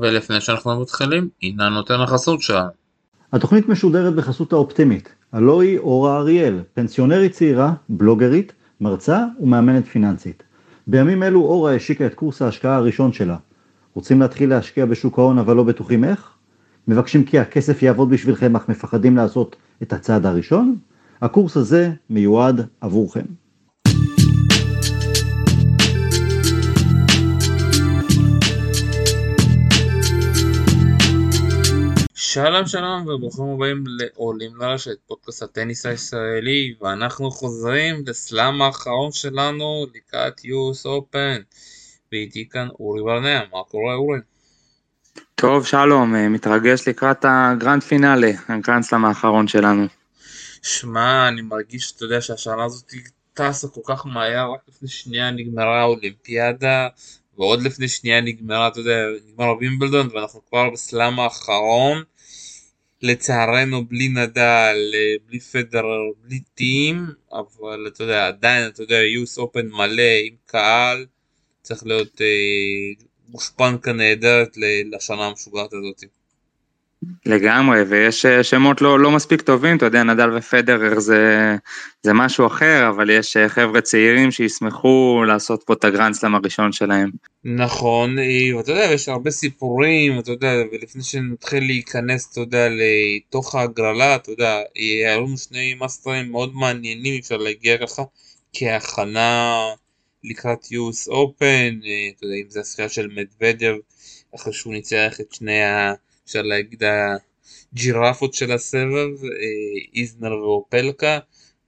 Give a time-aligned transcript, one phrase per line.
[0.00, 2.68] ולפני שאנחנו מתחילים, הנה נותן החסות שלנו.
[3.32, 10.42] התוכנית משודרת בחסות האופטימית, הלא היא אורה אריאל, פנסיונרית צעירה, בלוגרית, מרצה ומאמנת פיננסית.
[10.86, 13.36] בימים אלו אורה השיקה את קורס ההשקעה הראשון שלה.
[13.94, 16.30] רוצים להתחיל להשקיע בשוק ההון אבל לא בטוחים איך?
[16.88, 20.76] מבקשים כי הכסף יעבוד בשבילכם אך מפחדים לעשות את הצעד הראשון?
[21.22, 23.24] הקורס הזה מיועד עבורכם.
[32.32, 40.40] שלום שלום וברוכים הבאים לעולים לרשת, פודקאסט הטניס הישראלי ואנחנו חוזרים לסלאם האחרון שלנו לקראת
[40.40, 41.42] US Open
[42.12, 44.18] ואיתי כאן אורי ברנע, מה קורה אורי?
[45.34, 49.86] טוב שלום, אה, מתרגש לקראת ה grand finale, הגרנד סלאם האחרון שלנו.
[50.62, 52.92] שמע, אני מרגיש, אתה יודע, שהשנה הזאת
[53.34, 56.88] טסה כל כך מהר, רק לפני שנייה נגמרה האולימפיאדה
[57.38, 62.02] ועוד לפני שנייה נגמרה, אתה יודע, נגמר הווימבלדון ואנחנו כבר בסלאם האחרון
[63.02, 64.94] לצערנו בלי נדל,
[65.26, 71.06] בלי פדרר, בלי טים, אבל אתה יודע, עדיין, אתה יודע, יוס אופן מלא עם קהל,
[71.62, 74.56] צריך להיות אה, גושפנקה נהדרת
[74.92, 76.04] לשנה המשוגעת הזאת.
[77.26, 81.56] לגמרי, ויש אה, שמות לא, לא מספיק טובים, אתה יודע, נדל ופדרר זה,
[82.02, 87.10] זה משהו אחר, אבל יש אה, חבר'ה צעירים שישמחו לעשות פה את הגרנדסלאם הראשון שלהם.
[87.44, 93.54] נכון, אה, ואתה יודע, יש הרבה סיפורים, אתה יודע, ולפני שנתחיל להיכנס, אתה יודע, לתוך
[93.54, 98.02] ההגרלה, אתה יודע, היה לנו שני מאסטרים מאוד מעניינים, אפשר להגיע ככה,
[98.52, 99.60] כהכנה
[100.24, 101.84] לקראת US Open,
[102.16, 103.74] אתה יודע, אם זה הזכייה של מדוודב,
[104.34, 105.94] אחרי שהוא ניצח את שני ה...
[106.24, 106.82] אפשר להגיד
[107.72, 111.18] הג'ירפות של הסבב, אה, איזנר ואופלקה,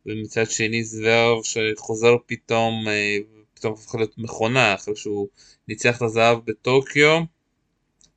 [0.06, 3.18] ומצד שני זוורב שחוזר פתאום, אה,
[3.54, 5.28] פתאום הופך להיות מכונה אחרי שהוא
[5.68, 7.20] ניצח את הזהב בטוקיו,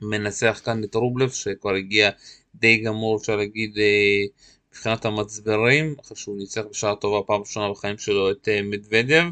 [0.02, 2.10] מנצח כאן את רובלב שכבר הגיע
[2.56, 4.24] די גמור אפשר להגיד אה,
[4.72, 9.24] מבחינת המצברים, אחרי שהוא ניצח בשעה טובה פעם ראשונה בחיים שלו את מדוודב.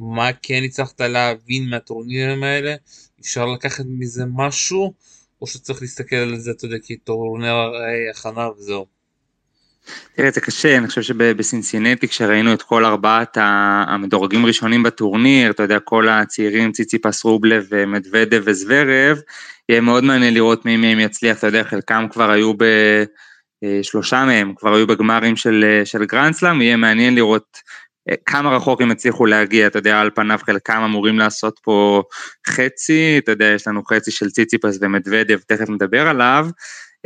[0.00, 2.74] מה כן הצלחת להבין מהטורנירים האלה?
[3.20, 4.92] אפשר לקחת מזה משהו?
[5.42, 7.70] או שצריך להסתכל על זה, אתה יודע, כטורנר
[8.14, 8.86] הכנה וזהו.
[10.16, 15.80] תראה, זה קשה, אני חושב שבסינסינטי כשראינו את כל ארבעת המדורגים ראשונים בטורניר, אתה יודע,
[15.80, 19.18] כל הצעירים, ציציפס רובלב ומדוודב וזוורב,
[19.68, 22.64] יהיה מאוד מעניין לראות מי מהם יצליח, אתה יודע, חלקם כבר היו ב...
[23.82, 27.58] שלושה מהם כבר היו בגמרים של, של גרנדסלאם, יהיה מעניין לראות
[28.26, 32.02] כמה רחוק הם הצליחו להגיע, אתה יודע, על פניו חלקם אמורים לעשות פה
[32.48, 36.48] חצי, אתה יודע, יש לנו חצי של ציציפס ומדוודב, תכף נדבר עליו,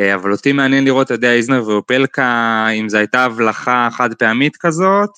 [0.00, 4.56] אה, אבל אותי מעניין לראות, אתה יודע, איזנר ואופלקה, אם זו הייתה הבלחה חד פעמית
[4.56, 5.10] כזאת,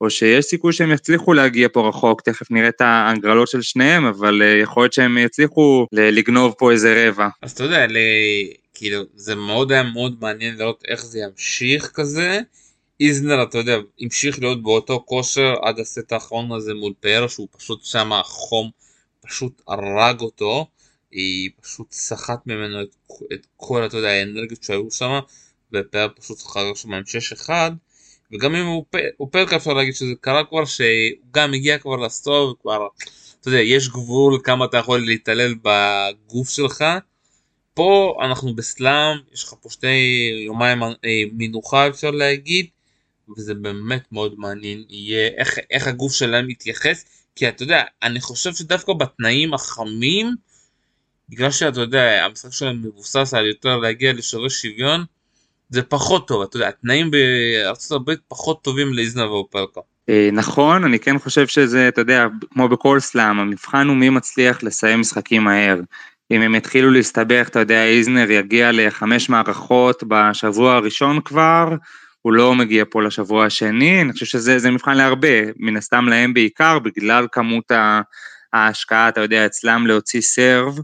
[0.00, 4.42] או שיש סיכוי שהם יצליחו להגיע פה רחוק, תכף נראה את ההגרלות של שניהם, אבל
[4.42, 7.28] אה, יכול להיות שהם יצליחו לגנוב פה איזה רבע.
[7.42, 7.86] אז אתה יודע,
[8.74, 12.40] כאילו, זה מאוד היה מאוד מעניין לראות איך זה ימשיך כזה.
[13.00, 17.84] איזנר, אתה יודע, המשיך להיות באותו כושר עד הסט האחרון הזה מול פאר, שהוא פשוט
[17.84, 18.70] שם החום
[19.20, 20.66] פשוט הרג אותו,
[21.10, 22.96] היא פשוט סחט ממנו את,
[23.32, 25.18] את כל, אתה יודע, האנרגיות שהיו שם,
[25.72, 27.02] ופאר פשוט חרר שם עם
[27.46, 27.50] 6-1,
[28.32, 28.84] וגם אם הוא,
[29.30, 30.86] פרק אפשר להגיד שזה קרה כבר, שהוא
[31.30, 32.86] גם הגיע כבר לסטוב, כבר,
[33.40, 36.84] אתה יודע, יש גבול כמה אתה יכול להתעלל בגוף שלך.
[37.74, 39.86] פה אנחנו בסלאם, יש לך פה שתי
[40.46, 42.66] יומיים אה, מנוחה אפשר להגיד,
[43.36, 47.04] וזה באמת מאוד מעניין יהיה איך, איך הגוף שלהם יתייחס,
[47.36, 50.34] כי אתה יודע, אני חושב שדווקא בתנאים החמים,
[51.28, 55.04] בגלל שאתה יודע, המשחק שלהם מבוסס על יותר להגיע לשורי שוויון,
[55.68, 57.10] זה פחות טוב, אתה יודע, התנאים
[57.90, 59.80] הברית פחות טובים לאיזנה ואופלקה.
[60.08, 64.62] אה, נכון, אני כן חושב שזה, אתה יודע, כמו בכל סלאם, המבחן הוא מי מצליח
[64.62, 65.80] לסיים משחקים מהר.
[66.30, 71.68] אם הם יתחילו להסתבך, אתה יודע, איזנר יגיע לחמש מערכות בשבוע הראשון כבר,
[72.24, 76.78] הוא לא מגיע פה לשבוע השני, אני חושב שזה מבחן להרבה, מן הסתם להם בעיקר,
[76.78, 77.72] בגלל כמות
[78.52, 80.78] ההשקעה, אתה יודע, אצלם להוציא סרב,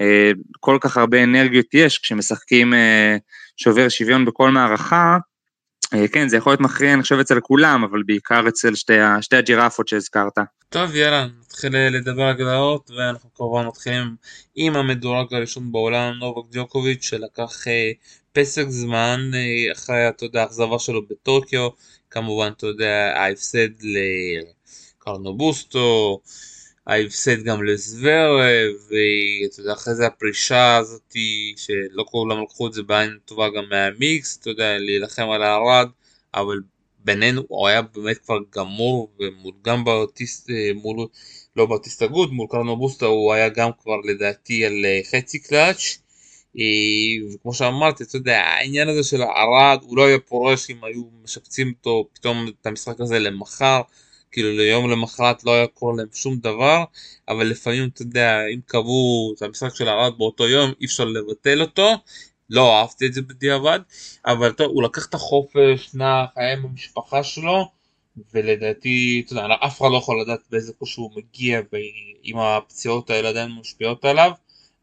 [0.00, 3.16] אה, כל כך הרבה אנרגיות יש כשמשחקים אה,
[3.56, 5.18] שובר שוויון בכל מערכה,
[6.12, 9.88] כן, זה יכול להיות מכריע, אני חושב, אצל כולם, אבל בעיקר אצל שתי, שתי הג'ירפות
[9.88, 10.38] שהזכרת.
[10.68, 12.36] טוב, יאללה, נתחיל לדבר על
[12.96, 14.16] ואנחנו כמובן מתחילים
[14.54, 17.64] עם המדורג הראשון בעולם, נובק דיוקוביץ', שלקח
[18.32, 21.68] פסק זמן אה, אחרי, אתה יודע, האכזבה שלו בטוקיו,
[22.10, 23.68] כמובן, אתה יודע, ההפסד
[25.00, 26.20] לקרנובוסטו,
[26.88, 33.18] ההפסד גם לזוורב, ואתה יודע, אחרי זה הפרישה הזאתי, שלא כולם לקחו את זה בעין
[33.24, 35.88] טובה גם מהמיקס, אתה יודע, להילחם על הארד,
[36.34, 36.60] אבל
[37.04, 41.06] בינינו הוא היה באמת כבר גמור ומול גם באוטיסט מול
[41.56, 45.98] לא באוטיסט הגוד מול קרנו בוסטה הוא היה גם כבר לדעתי על חצי קלאץ'
[47.34, 51.72] וכמו שאמרתי אתה יודע העניין הזה של ערד הוא לא היה פורש אם היו משפצים
[51.78, 53.82] אותו פתאום את המשחק הזה למחר
[54.32, 56.84] כאילו ליום למחרת לא היה קורה להם שום דבר
[57.28, 61.60] אבל לפעמים אתה יודע אם קבעו את המשחק של ערד באותו יום אי אפשר לבטל
[61.60, 61.94] אותו.
[62.50, 63.80] לא אהבתי את זה בדיעבד
[64.26, 67.70] אבל טוב הוא לקח את החופש נח היה עם המשפחה שלו
[68.34, 73.28] ולדעתי אתה יודע אף אחד לא יכול לדעת באיזה כושר הוא מגיע ואם הפציעות האלה
[73.28, 74.30] עדיין משפיעות עליו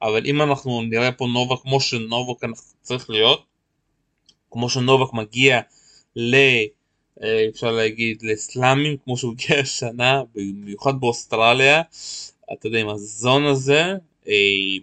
[0.02, 2.42] אבל אם אנחנו נראה פה נובק כמו שנובק
[2.82, 3.46] צריך להיות
[4.52, 5.62] כמו שנובק מגיע
[6.16, 6.36] ל...
[7.24, 11.82] אה, אפשר להגיד לסלאמים כמו שהוא הגיע השנה במיוחד באוסטרליה
[12.54, 13.94] אתה יודע עם הזון הזה
[14.28, 14.34] אה,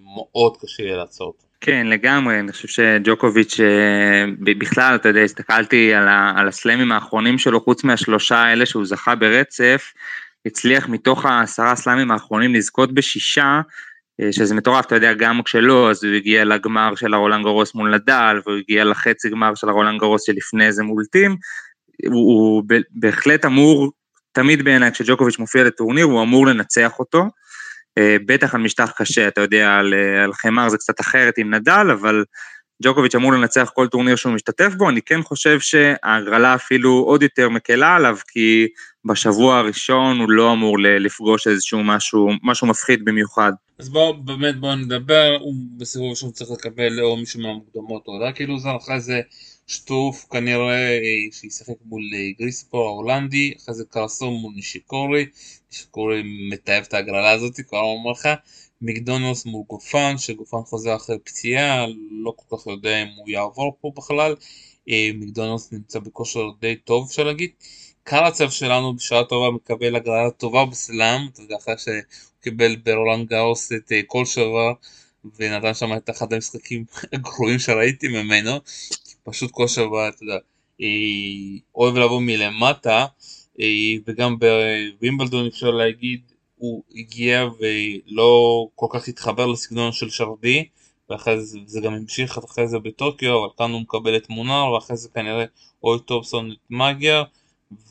[0.04, 1.42] מאוד קשה יהיה לעצור אותו.
[1.60, 7.38] כן לגמרי אני חושב שג'וקוביץ' אה, בכלל אתה יודע הסתכלתי על, ה, על הסלאמים האחרונים
[7.38, 9.92] שלו חוץ מהשלושה האלה שהוא זכה ברצף
[10.46, 13.60] הצליח מתוך העשרה סלאמים האחרונים לזכות בשישה
[14.30, 18.40] שזה מטורף, אתה יודע, גם כשלא, אז הוא הגיע לגמר של הרולנד גרוס מול נדל,
[18.46, 21.36] והוא הגיע לחצי גמר של הרולנד גרוס שלפני זה מול טים,
[22.06, 23.92] הוא, הוא בהחלט אמור,
[24.32, 27.24] תמיד בעיניי כשג'וקוביץ' מופיע לטורניר, הוא אמור לנצח אותו,
[27.98, 31.54] אה, בטח על משטח קשה, אתה יודע, על, אה, על חמר זה קצת אחרת עם
[31.54, 32.24] נדל, אבל
[32.82, 37.48] ג'וקוביץ' אמור לנצח כל טורניר שהוא משתתף בו, אני כן חושב שההגרלה אפילו עוד יותר
[37.48, 38.66] מקלה עליו, כי
[39.04, 43.52] בשבוע הראשון הוא לא אמור לפגוש איזשהו משהו, משהו מפחיד במיוחד.
[43.82, 48.32] אז בואו באמת בואו נדבר, הוא בסיבוב ראשון צריך לקבל או מישהו מהמוקדמות או לא
[48.32, 49.20] כאילו זה אחרי זה
[49.66, 50.98] שטוף כנראה
[51.32, 52.02] שישחק מול
[52.38, 55.26] גריספו ההולנדי, אחרי זה קרסום מול נישיקורי,
[55.72, 58.28] נישיקורי מתעב את ההגרלה הזאת, כבר אומר לך,
[58.80, 63.92] מקדונוס מול גופן, שגופן חוזר אחרי פציעה, לא כל כך יודע אם הוא יעבור פה
[63.96, 64.34] בכלל,
[64.88, 67.50] אה, מקדונוס נמצא בכושר די טוב אפשר להגיד.
[68.04, 71.94] קרצב שלנו בשעה טובה מקבל הגרלה טובה בסלאם, אתה יודע, אחרי שהוא
[72.40, 74.72] קיבל ברולנד גאוס את כל אה, שבוע
[75.38, 78.50] ונתן שם את אחד המשחקים הגרועים שראיתי ממנו,
[79.24, 80.38] פשוט כל שבוע, אתה יודע,
[80.80, 80.86] אה,
[81.74, 83.06] אוהב לבוא מלמטה,
[84.06, 86.20] וגם בווימבלדון אפשר להגיד
[86.56, 90.64] הוא הגיע ולא כל כך התחבר לסגנון של שרדי
[91.10, 94.96] ואחרי זה, זה גם המשיך אחרי זה בטוקיו אבל כאן הוא מקבל את מונר ואחרי
[94.96, 95.44] זה כנראה
[95.84, 97.24] אוי טופסון את מגייר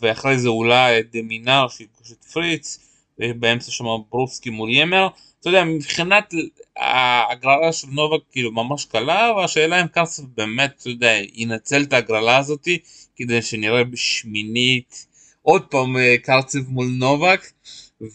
[0.02, 2.80] ואחרי זה אולי את דמינר שיפגוש את פריץ
[3.20, 5.08] ובאמצע שם ברוסקי מול ימר.
[5.40, 6.34] אתה יודע מבחינת
[6.78, 12.38] ההגרלה של נובה כאילו ממש קלה והשאלה אם קרסף באמת אתה יודע ינצל את ההגרלה
[12.38, 12.80] הזאתי
[13.16, 15.06] כדי שנראה בשמינית
[15.42, 17.52] עוד פעם אה, קרצב מול נובק.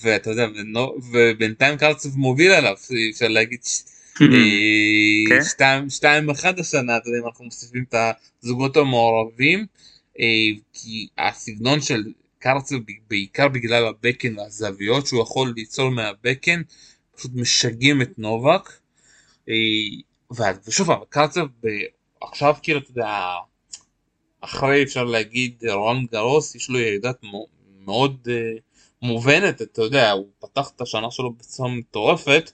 [0.02, 0.46] ואתה יודע,
[1.12, 2.74] ובינתיים קרצב מוביל עליו,
[3.12, 3.60] אפשר להגיד
[4.22, 4.26] אה,
[5.28, 5.88] כן.
[5.88, 7.94] שתיים אחד השנה, אתה יודע, אם אנחנו מוסיפים את
[8.42, 9.66] הזוגות המעורבים,
[10.72, 12.04] כי הסגנון של
[12.38, 12.76] קרצב,
[13.08, 16.62] בעיקר בגלל הבקן והזוויות שהוא יכול ליצור מהבקן,
[17.16, 18.72] פשוט משגעים את נובק.
[19.48, 19.54] אה,
[20.66, 21.46] ושוב פעם, קרצב
[22.20, 23.08] עכשיו כאילו, אתה יודע,
[24.40, 27.10] אחרי אפשר להגיד רון גרוס, יש לו ירידה
[27.84, 28.28] מאוד
[29.02, 32.50] מובנת, אתה יודע, הוא פתח את השנה שלו בצורה מטורפת,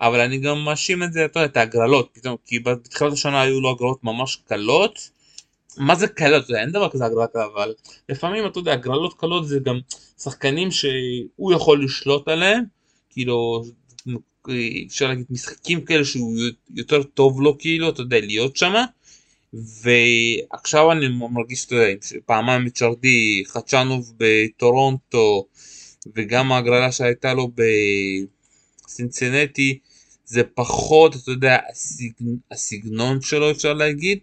[0.00, 3.60] אבל אני גם מאשים את זה, אתה יודע, את ההגרלות, פתאום, כי בתחילת השנה היו
[3.60, 5.10] לו הגרלות ממש קלות,
[5.78, 7.74] מה זה קלות, אין דבר כזה הגרלה קלה, אבל
[8.08, 9.80] לפעמים, אתה יודע, הגרלות קלות זה גם
[10.18, 12.64] שחקנים שהוא יכול לשלוט עליהם,
[13.10, 13.64] כאילו,
[14.86, 16.36] אפשר להגיד משחקים כאלה שהוא
[16.74, 18.84] יותר טוב לו, כאילו, אתה יודע, להיות שמה.
[19.52, 21.86] ועכשיו אני מרגיש, אתה יודע,
[22.26, 22.78] פעמיים את
[23.46, 25.46] חדשנוב בטורונטו,
[26.16, 27.50] וגם ההגרלה שהייתה לו
[28.86, 29.78] בסינסנטי
[30.24, 31.58] זה פחות, אתה יודע,
[32.50, 34.18] הסגנון שלו אפשר להגיד,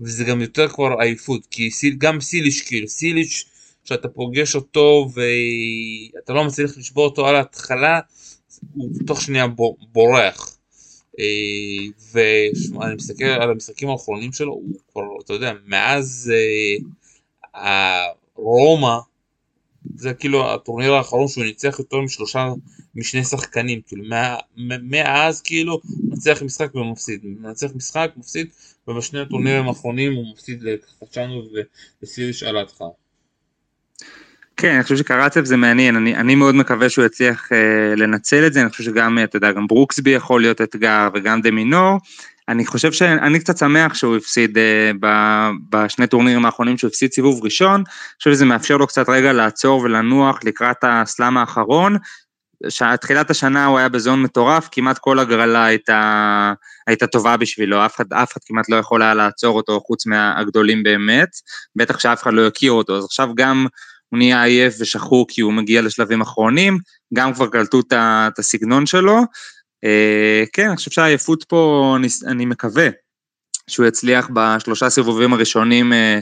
[0.00, 3.46] וזה גם יותר כבר עייפות, כי סיל, גם סיליש כאילו, סיליש
[3.84, 8.00] שאתה פוגש אותו ואתה לא מצליח לשבור אותו על ההתחלה,
[8.74, 9.46] הוא תוך שנייה
[9.92, 10.56] בורח.
[11.18, 11.24] אה,
[12.12, 16.32] ואני מסתכל על המשחקים האחרונים שלו, הוא כבר, אתה יודע, מאז
[17.54, 18.98] אה, רומא
[19.96, 22.48] זה כאילו הטורניר האחרון שהוא ניצח יותר משלושה,
[22.94, 24.04] משני שחקנים, כאילו
[24.82, 28.46] מאז כאילו מנצח משחק ומפסיד, מנצח משחק, מפסיד,
[28.88, 31.42] ובשני הטורנירים האחרונים הוא מפסיד לחדשנו
[32.02, 32.88] ולסיריש על ההתחלה.
[34.56, 38.52] כן, אני חושב שקרצב זה מעניין, אני, אני מאוד מקווה שהוא יצליח אה, לנצל את
[38.52, 41.98] זה, אני חושב שגם, אתה יודע, גם ברוקסבי יכול להיות אתגר וגם דה מינור,
[42.48, 45.06] אני חושב שאני קצת שמח שהוא הפסיד uh,
[45.70, 49.80] בשני טורנירים האחרונים שהוא הפסיד סיבוב ראשון, אני חושב שזה מאפשר לו קצת רגע לעצור
[49.80, 51.96] ולנוח לקראת הסלאם האחרון,
[53.00, 56.52] תחילת השנה הוא היה בזון מטורף, כמעט כל הגרלה הייתה,
[56.86, 60.82] הייתה טובה בשבילו, אף אחד, אף אחד כמעט לא יכול היה לעצור אותו חוץ מהגדולים
[60.82, 61.28] באמת,
[61.76, 63.66] בטח שאף אחד לא יכיר אותו, אז עכשיו גם
[64.08, 66.78] הוא נהיה עייף ושחוק כי הוא מגיע לשלבים אחרונים,
[67.14, 69.20] גם כבר קלטו את הסגנון שלו.
[69.84, 72.88] אה, כן, אני חושב שהעייפות פה, אני מקווה
[73.70, 76.18] שהוא יצליח בשלושה סיבובים הראשונים אה,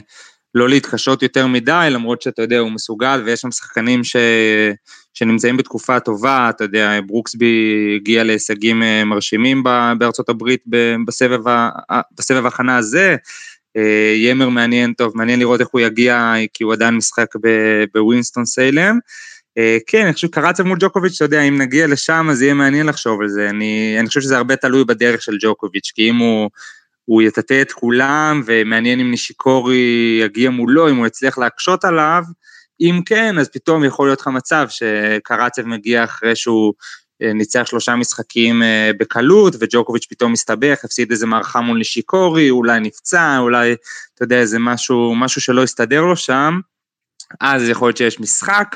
[0.55, 4.15] לא להתקשות יותר מדי, למרות שאתה יודע, הוא מסוגל ויש שם שחקנים ש...
[5.13, 9.63] שנמצאים בתקופה טובה, אתה יודע, ברוקסבי הגיע להישגים אה, מרשימים
[9.97, 10.63] בארצות הברית
[12.17, 13.15] בסבב, ההכנה הזה,
[13.77, 17.27] אה, ימר מעניין טוב, מעניין לראות איך הוא יגיע, כי הוא עדיין משחק
[17.93, 18.99] בווינסטון סיילם.
[19.57, 22.85] אה, כן, אני חושב שקרצב מול ג'וקוביץ', אתה יודע, אם נגיע לשם אז יהיה מעניין
[22.85, 26.49] לחשוב על זה, אני, אני חושב שזה הרבה תלוי בדרך של ג'וקוביץ', כי אם הוא...
[27.05, 32.23] הוא יטאטא את כולם, ומעניין אם נישיקורי יגיע מולו, אם הוא יצליח להקשות עליו,
[32.81, 36.73] אם כן, אז פתאום יכול להיות לך מצב שקרצב מגיע אחרי שהוא
[37.21, 42.79] אה, ניצח שלושה משחקים אה, בקלות, וג'וקוביץ' פתאום מסתבך, הפסיד איזה מערכה מול נישיקורי, אולי
[42.79, 43.75] נפצע, אולי,
[44.15, 46.59] אתה יודע, איזה משהו, משהו שלא הסתדר לו שם,
[47.41, 48.75] אז יכול להיות שיש משחק.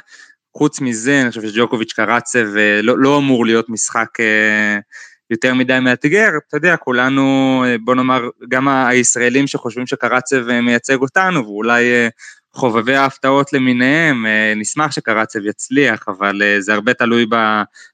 [0.57, 4.09] חוץ מזה, אני חושב שג'וקוביץ' קרצב אה, לא, לא אמור להיות משחק
[5.29, 11.83] יותר מדי מאתגר, אתה יודע, כולנו, בוא נאמר, גם הישראלים שחושבים שקרצב מייצג אותנו, ואולי
[12.53, 17.25] חובבי ההפתעות למיניהם, אה, נשמח שקרצב יצליח, אבל אה, זה הרבה תלוי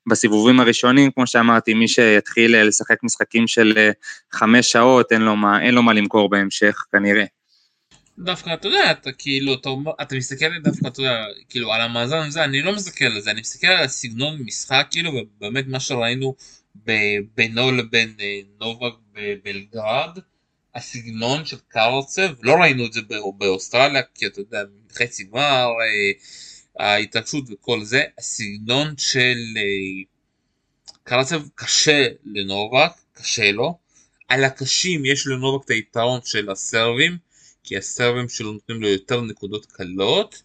[0.10, 3.90] בסיבובים הראשונים, כמו שאמרתי, מי שיתחיל אה, לשחק משחקים של
[4.32, 7.26] חמש שעות, אין לו מה, אין לו מה למכור בהמשך, כנראה.
[8.20, 9.70] דווקא אתה יודע, אתה כאילו, אתה,
[10.02, 13.42] אתה מסתכל דווקא, אתה יודע, כאילו על המאזן הזה, אני לא מסתכל על זה, אני
[13.42, 16.36] מסתכל על הסגנון משחק, כאילו, ובאמת מה שראינו
[17.36, 18.14] בינו לבין
[18.60, 20.20] נובק בבלגרד,
[20.76, 23.02] הסגנון של קרצב, לא ראינו את זה
[23.38, 24.64] באוסטרליה, כי אתה יודע,
[24.94, 26.12] חצי גמר, אה,
[26.86, 30.04] ההתרגשות וכל זה, הסגנון של אה,
[31.04, 33.78] קרצב קשה לנובק, קשה לו.
[34.28, 37.18] על הקשים יש לנובק את היתרון של הסרבים,
[37.64, 40.44] כי הסרבים שלו נותנים לו יותר נקודות קלות,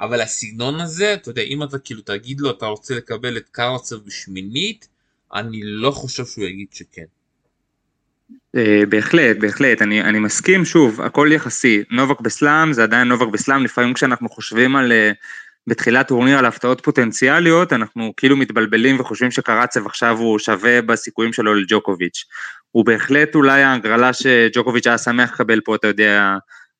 [0.00, 3.96] אבל הסגנון הזה, אתה יודע, אם אתה כאילו תגיד לו אתה רוצה לקבל את קרצב
[3.96, 4.88] בשמינית,
[5.34, 7.04] אני לא חושב שהוא יגיד שכן.
[8.56, 13.64] אה, בהחלט, בהחלט, אני, אני מסכים, שוב, הכל יחסי, נובק בסלאם זה עדיין נובק בסלאם,
[13.64, 15.12] לפעמים כשאנחנו חושבים על, אה,
[15.66, 21.54] בתחילת טורניר על הפתעות פוטנציאליות, אנחנו כאילו מתבלבלים וחושבים שקרצב עכשיו הוא שווה בסיכויים שלו
[21.54, 22.24] לג'וקוביץ'.
[22.70, 26.34] הוא בהחלט אולי ההגרלה שג'וקוביץ' היה שמח לקבל פה, אתה יודע,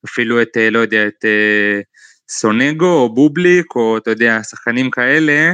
[0.06, 1.24] אפילו את, אה, לא יודע, את
[2.28, 5.52] סונגו או בובליק, או אתה יודע, שחקנים כאלה,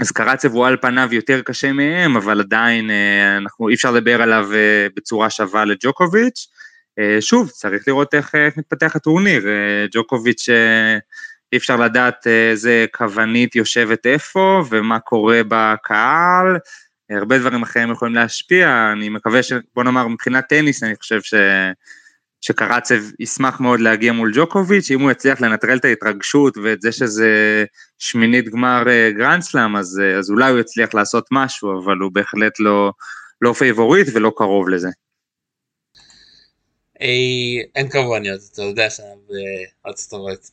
[0.00, 4.22] אז קרצב הוא על פניו יותר קשה מהם, אבל עדיין אה, אנחנו, אי אפשר לדבר
[4.22, 6.46] עליו אה, בצורה שווה לג'וקוביץ'.
[6.98, 9.46] אה, שוב, צריך לראות איך, איך מתפתח הטורניר.
[9.92, 10.48] ג'וקוביץ',
[11.52, 16.58] אי אפשר לדעת איזה כוונית יושבת איפה ומה קורה בקהל.
[17.10, 19.52] הרבה דברים אחרים יכולים להשפיע, אני מקווה ש...
[19.74, 21.34] בוא נאמר, מבחינת טניס, אני חושב ש...
[22.40, 27.64] שקרצב ישמח מאוד להגיע מול ג'וקוביץ', אם הוא יצליח לנטרל את ההתרגשות ואת זה שזה
[27.98, 32.60] שמינית גמר אה, גרנדסלאם, אז, אה, אז אולי הוא יצליח לעשות משהו, אבל הוא בהחלט
[32.60, 32.92] לא,
[33.42, 34.88] לא פייבוריט ולא קרוב לזה.
[37.00, 39.10] אי, אין כמובניות, אתה יודע שאני
[39.84, 40.50] בארצות הברית.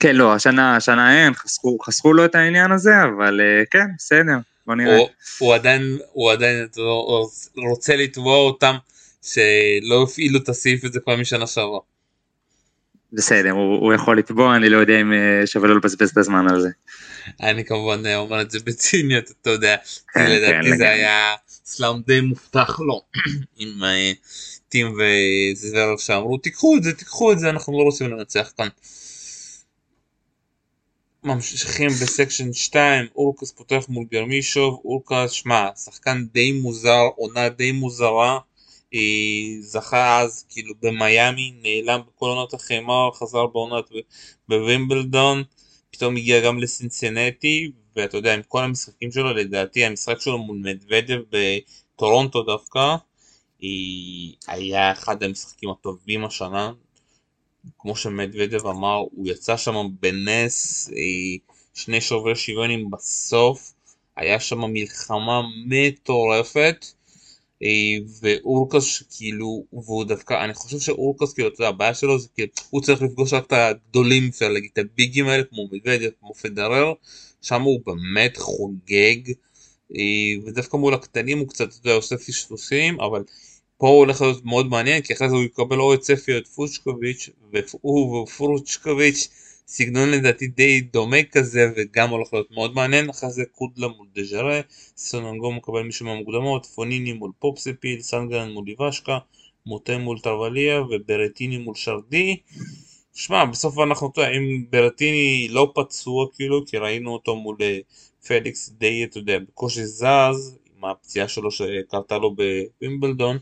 [0.00, 4.36] כן, לא, השנה, השנה אין, חסכו, חסכו לו את העניין הזה, אבל אה, כן, בסדר,
[4.66, 4.96] בוא נראה.
[4.96, 5.08] הוא,
[5.38, 6.66] הוא עדיין, הוא עדיין
[7.70, 8.74] רוצה לתבוע אותם
[9.22, 11.80] שלא הפעילו את הסעיף הזה כבר משנה שעברה.
[13.12, 16.48] בסדר, הוא, הוא יכול לתבוע, אני לא יודע אם אה, שווה לו לבזבז את הזמן
[16.48, 16.68] על זה.
[17.42, 19.76] אני כמובן אה, אומר את זה בציניות, אתה יודע,
[20.14, 21.34] כן, לדעתי כן, זה היה
[21.64, 23.02] סלאם די מובטח לו,
[23.58, 24.12] עם אה,
[24.68, 28.68] טים וזוורב שאמרו תיקחו את זה, תיקחו את זה, אנחנו לא רוצים לנצח כאן.
[31.24, 38.38] ממשיכים בסקשן 2, אורקס פותח מול גרמישוב, אורקס, שמע, שחקן די מוזר, עונה די מוזרה,
[39.60, 43.90] זכה אז כאילו במיאמי, נעלם בכל עונות החמר, חזר בעונות
[44.48, 45.42] בווימבלדון,
[45.90, 51.18] פתאום הגיע גם לסינסנטי, ואתה יודע, עם כל המשחקים שלו, לדעתי המשחק שלו מול מדוודב
[51.30, 52.96] בטורונטו דווקא,
[54.46, 56.72] היה אחד המשחקים הטובים השנה,
[57.78, 60.90] כמו שמדוודב אמר, הוא יצא שם בנס,
[61.74, 63.72] שני שוברי שוויונים בסוף,
[64.16, 66.86] היה שם מלחמה מטורפת.
[67.62, 67.68] אה,
[68.20, 72.82] ואורקוס כאילו והוא דווקא אני חושב שאורקוס כאילו אתה יודע הבעיה שלו זה כאילו הוא
[72.82, 76.92] צריך לפגוש רק את הגדולים אפשר להגיד את הביגים האלה כמו מגדיה כמו פדרר
[77.42, 79.32] שם הוא באמת חוגג
[79.96, 83.22] אה, ודווקא מול הקטנים הוא קצת אתה יודע, עושה פשפוסים אבל
[83.78, 86.38] פה הוא הולך להיות מאוד מעניין כי אחרי זה הוא יקבל או את ספי או
[86.38, 89.28] את פוצ'קוביץ' והוא ופוצ'קוביץ'
[89.70, 94.60] סגנון לדעתי די דומה כזה וגם הולך להיות מאוד מעניין אחרי זה קודלה מול דז'רה,
[94.96, 99.18] סוננגו מקבל מישהו מהמוקדמות, פוניני מול פופספיל, סנגרן מול ליבשקה,
[99.66, 102.36] מוטה מול טרווליה וברטיני מול שרדי.
[103.14, 107.78] שמע בסוף אנחנו, אם ברטיני לא פצוע כאילו כי ראינו אותו מול אה,
[108.26, 113.38] פליקס די אתה יודע בקושי זז עם הפציעה שלו שקרתה לו בווימבלדון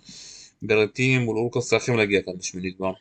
[0.63, 2.93] ברטיני מול אורקוס צריכים להגיע כאן בשמינית גמר.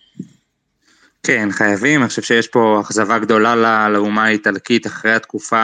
[1.27, 5.60] כן, חייבים, אני חושב שיש פה אכזבה גדולה לאומה האיטלקית אחרי התקופה,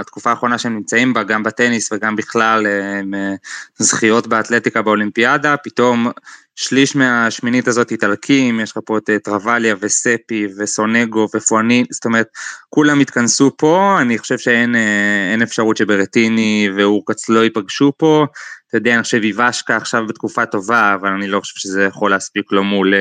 [0.00, 2.66] התקופה האחרונה שהם נמצאים בה, גם בטניס וגם בכלל,
[3.02, 3.34] עם אה,
[3.78, 6.10] זכיות באתלטיקה באולימפיאדה, פתאום
[6.56, 12.26] שליש מהשמינית הזאת איטלקים, יש לך פה את אה, טרווליה וספי וסונגו ופואני, זאת אומרת,
[12.70, 18.26] כולם התכנסו פה, אני חושב שאין אה, אפשרות שברטיני ואורקץ לא ייפגשו פה,
[18.68, 22.52] אתה יודע, אני חושב איוושקה עכשיו בתקופה טובה, אבל אני לא חושב שזה יכול להספיק
[22.52, 22.94] לו מול,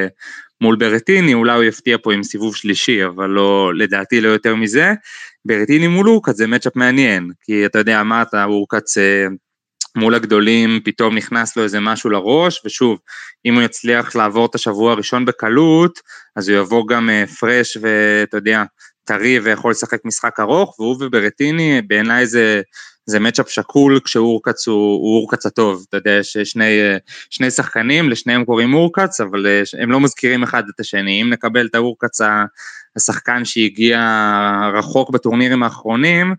[0.62, 4.94] מול ברטיני, אולי הוא יפתיע פה עם סיבוב שלישי, אבל לא, לדעתי לא יותר מזה.
[5.46, 9.26] ברטיני מול אורקץ זה מצ'אפ מעניין, כי אתה יודע, אמרת, אורקץ אה,
[9.96, 13.00] מול הגדולים פתאום נכנס לו איזה משהו לראש, ושוב,
[13.46, 16.00] אם הוא יצליח לעבור את השבוע הראשון בקלות,
[16.36, 18.64] אז הוא יבוא גם אה, פרש ואתה יודע,
[19.06, 22.62] טרי ויכול לשחק משחק ארוך, והוא וברטיני בעיניי זה
[23.06, 26.80] זה מצ'אפ שקול כשאורקץ הוא, אורקץ הטוב, אתה יודע, יש שני,
[27.30, 31.66] שני שחקנים, לשניהם קוראים אורקץ, אבל אה, הם לא מזכירים אחד את השני, אם נקבל
[31.66, 32.22] את האורקץ
[32.96, 34.00] השחקן שהגיע
[34.74, 36.36] רחוק בטורנירים האחרונים,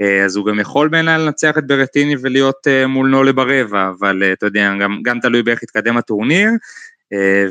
[0.00, 4.22] אה, אז הוא גם יכול בעיניי לנצח את ברטיני ולהיות אה, מול נולה ברבע, אבל
[4.32, 6.50] אתה יודע, גם, גם תלוי באיך יתקדם הטורניר,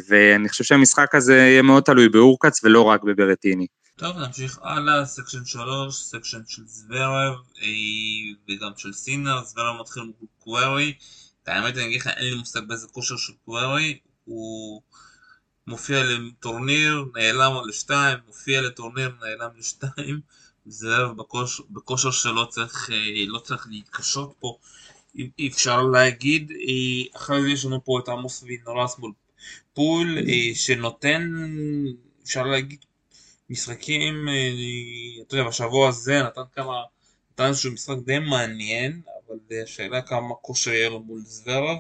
[0.10, 3.68] ואני חושב שהמשחק הזה יהיה מאוד תלוי בהורקץ' ולא רק בברטיני.
[3.96, 7.68] טוב נמשיך הלאה, section 3, section של זוורב אה,
[8.50, 10.94] וגם של סינר, זוורב מתחיל מול קווירי,
[11.48, 14.82] האמת אני אגיד לך אין לי מושג באיזה כושר של קווירי, הוא
[15.68, 20.22] מופיע לטורניר, נעלם לשתיים, מופיע לטורניר, נעלם לשתיים,
[20.66, 24.58] זוורב בכושר, בכושר שלא צריך, אה, לא צריך להתקשות פה,
[25.40, 29.12] אי אפשר להגיד, אה, אחרי זה יש לנו פה את עמוס וינורס מול
[29.74, 30.18] פול,
[30.54, 31.32] שנותן,
[32.24, 32.86] אפשר להגיד
[33.52, 34.52] משחקים, אה,
[35.28, 36.82] אתה יודע, בשבוע הזה נתן כמה,
[37.32, 41.78] נתן איזשהו משחק די מעניין, אבל השאלה כמה כושר יהיה לו מול זוורב.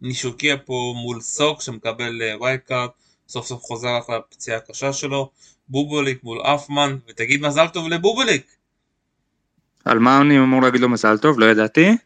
[0.00, 2.96] נישוקיה פה מול סוק שמקבל וייקארט, אה,
[3.28, 5.30] סוף סוף חוזר אחרי הפציעה הקשה שלו,
[5.68, 8.46] בובוליק מול אפמן, ותגיד מזל טוב לבובוליק.
[9.84, 11.40] על מה אני אמור להגיד לו מזל טוב?
[11.40, 11.96] לא ידעתי.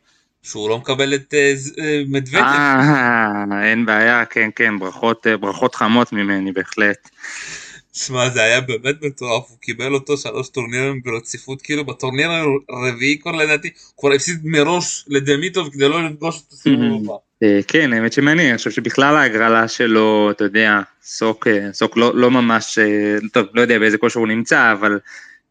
[0.42, 2.42] שהוא לא מקבל את uh, מדוודב.
[2.44, 7.11] אה, אין בעיה, כן, כן, ברכות, ברכות חמות ממני בהחלט.
[7.98, 12.30] שמע זה היה באמת מטורף, הוא קיבל אותו שלוש טורנירים ברציפות, כאילו בטורניר
[12.68, 17.14] הרביעי כבר לדעתי, הוא כבר הפסיד מראש לדמיטוב כדי לא לפגוש את הסיבוב הבא.
[17.42, 22.12] אה, כן, האמת שמעניין, אני חושב שבכלל ההגרלה שלו, אתה יודע, סוק, אה, סוק לא,
[22.14, 24.98] לא ממש, אה, טוב, לא יודע באיזה כושר הוא נמצא, אבל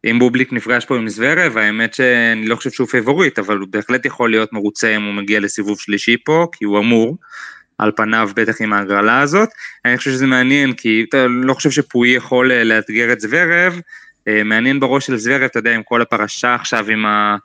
[0.04, 4.06] אם בובליק נפגש פה עם זוורב, האמת שאני לא חושב שהוא פייבוריט, אבל הוא בהחלט
[4.06, 7.16] יכול להיות מרוצה אם הוא מגיע לסיבוב שלישי פה, כי הוא אמור.
[7.78, 9.48] על פניו בטח עם ההגרלה הזאת.
[9.84, 13.80] אני חושב שזה מעניין כי אתה לא חושב שפואי יכול אה, לאתגר את זוורב,
[14.28, 17.36] אה, מעניין בראש של זוורב, אתה יודע, עם כל הפרשה עכשיו עם, ה,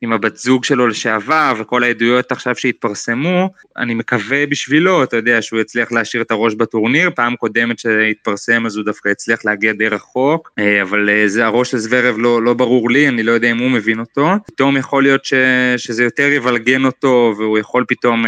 [0.00, 5.60] עם הבת זוג שלו לשעבר וכל העדויות עכשיו שהתפרסמו, אני מקווה בשבילו, אתה יודע, שהוא
[5.60, 10.50] יצליח להשאיר את הראש בטורניר, פעם קודמת שהתפרסם אז הוא דווקא הצליח להגיע די רחוק,
[10.58, 13.70] אה, אבל זה הראש של זוורב לא, לא ברור לי, אני לא יודע אם הוא
[13.70, 15.34] מבין אותו, פתאום יכול להיות ש,
[15.76, 18.24] שזה יותר יבלגן אותו והוא יכול פתאום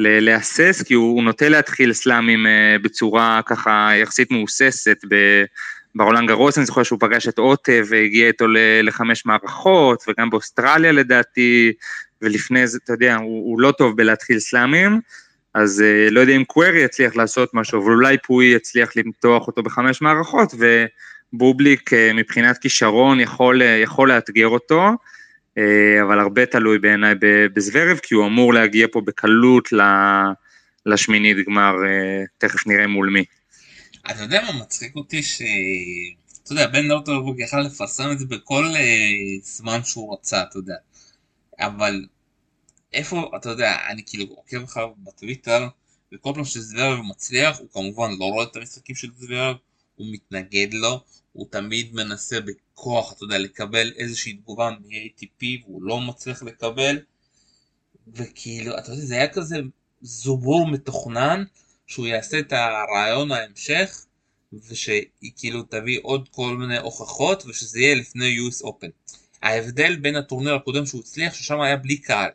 [0.00, 4.98] להסס, כי הוא, הוא נוטה להתחיל סלאמים אה, בצורה ככה יחסית מהוססת.
[5.94, 8.46] ברולנד גרוס אני זוכר שהוא פגש את אוטה והגיע איתו
[8.82, 11.72] לחמש מערכות, וגם באוסטרליה לדעתי,
[12.22, 15.00] ולפני זה, אתה יודע, הוא, הוא לא טוב בלהתחיל סלאמים,
[15.54, 19.62] אז אה, לא יודע אם קווירי יצליח לעשות משהו, אבל אולי פוי יצליח למתוח אותו
[19.62, 20.54] בחמש מערכות,
[21.32, 24.90] ובובליק אה, מבחינת כישרון יכול, יכול לאתגר אותו.
[25.58, 27.14] אה, אבל הרבה תלוי בעיניי
[27.54, 29.68] בזוורב, כי הוא אמור להגיע פה בקלות
[30.86, 33.24] לשמינית גמר, אה, תכף נראה מול מי.
[34.10, 35.22] אתה יודע מה מצחיק אותי?
[35.22, 35.42] ש...
[36.48, 40.74] אתה יודע, בן נורטורבורג יכל לפרסם את זה בכל uh, זמן שהוא רצה, אתה יודע.
[41.58, 42.06] אבל
[42.92, 45.68] איפה, אתה יודע, אני כאילו עוקב לך בטוויטר,
[46.14, 49.56] וכל פעם שזוורב מצליח, הוא כמובן לא רואה את המשחקים של זוורב,
[49.96, 51.04] הוא מתנגד לו,
[51.38, 56.98] הוא תמיד מנסה בכוח, אתה יודע, לקבל איזושהי תגובה מ-ATP והוא לא מצליח לקבל
[58.14, 59.56] וכאילו, אתה יודע, זה היה כזה
[60.02, 61.44] זובור מתוכנן
[61.86, 64.04] שהוא יעשה את הרעיון ההמשך
[64.52, 65.04] ושהיא
[65.36, 69.16] כאילו תביא עוד כל מיני הוכחות ושזה יהיה לפני US Open.
[69.42, 72.30] ההבדל בין הטורניר הקודם שהוא הצליח ששם היה בלי קהל.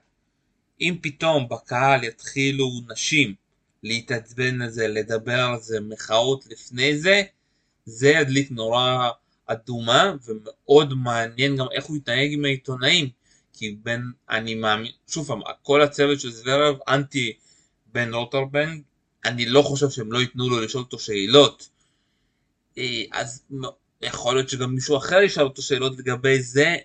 [0.82, 3.36] אם פתאום בקהל יתחילו נשים
[3.84, 7.24] להתעצבן על זה, לדבר על זה, מחאות לפני זה,
[7.86, 9.10] זה ידליק נורא
[9.46, 13.10] אדומה ומאוד מעניין גם איך הוא יתנהג עם העיתונאים.
[13.54, 17.34] כי בן אני מאמין שוב פעם כל הצוות של זוורב אנטי
[17.92, 18.82] בן רוטנברג
[19.26, 21.70] אני לא חושב שהם לא ייתנו לו לשאול אותו שאלות.
[22.78, 23.44] אה, אז
[24.02, 26.76] יכול להיות שגם מישהו אחר ישאל אותו שאלות לגבי זה.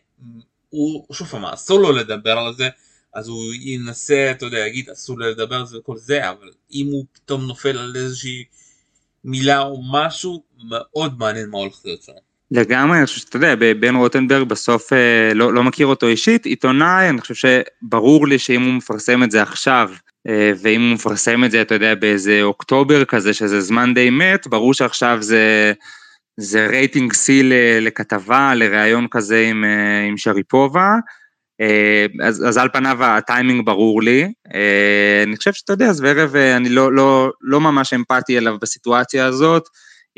[0.70, 2.68] הוא שוב פעם אסור לו לדבר על זה
[3.14, 6.86] אז הוא ינסה אתה יודע יגיד אסור לו לדבר על זה וכל זה אבל אם
[6.86, 8.44] הוא פתאום נופל על איזושהי
[9.24, 12.12] מילה או משהו מאוד מעניין מה הולך להיות שם.
[12.50, 17.08] לגמרי, אני חושב שאתה יודע, בן רוטנברג בסוף אה, לא, לא מכיר אותו אישית, עיתונאי,
[17.08, 19.90] אני חושב שברור לי שאם הוא מפרסם את זה עכשיו,
[20.28, 24.46] אה, ואם הוא מפרסם את זה, אתה יודע, באיזה אוקטובר כזה, שזה זמן די מת,
[24.46, 25.72] ברור שעכשיו זה,
[26.36, 27.42] זה רייטינג שיא
[27.80, 30.94] לכתבה, לראיון כזה עם, אה, עם שריפובה,
[32.22, 34.32] אז, אז על פניו הטיימינג ברור לי.
[35.26, 39.68] אני חושב שאתה יודע, אז בערב אני לא, לא, לא ממש אמפתי אליו בסיטואציה הזאת,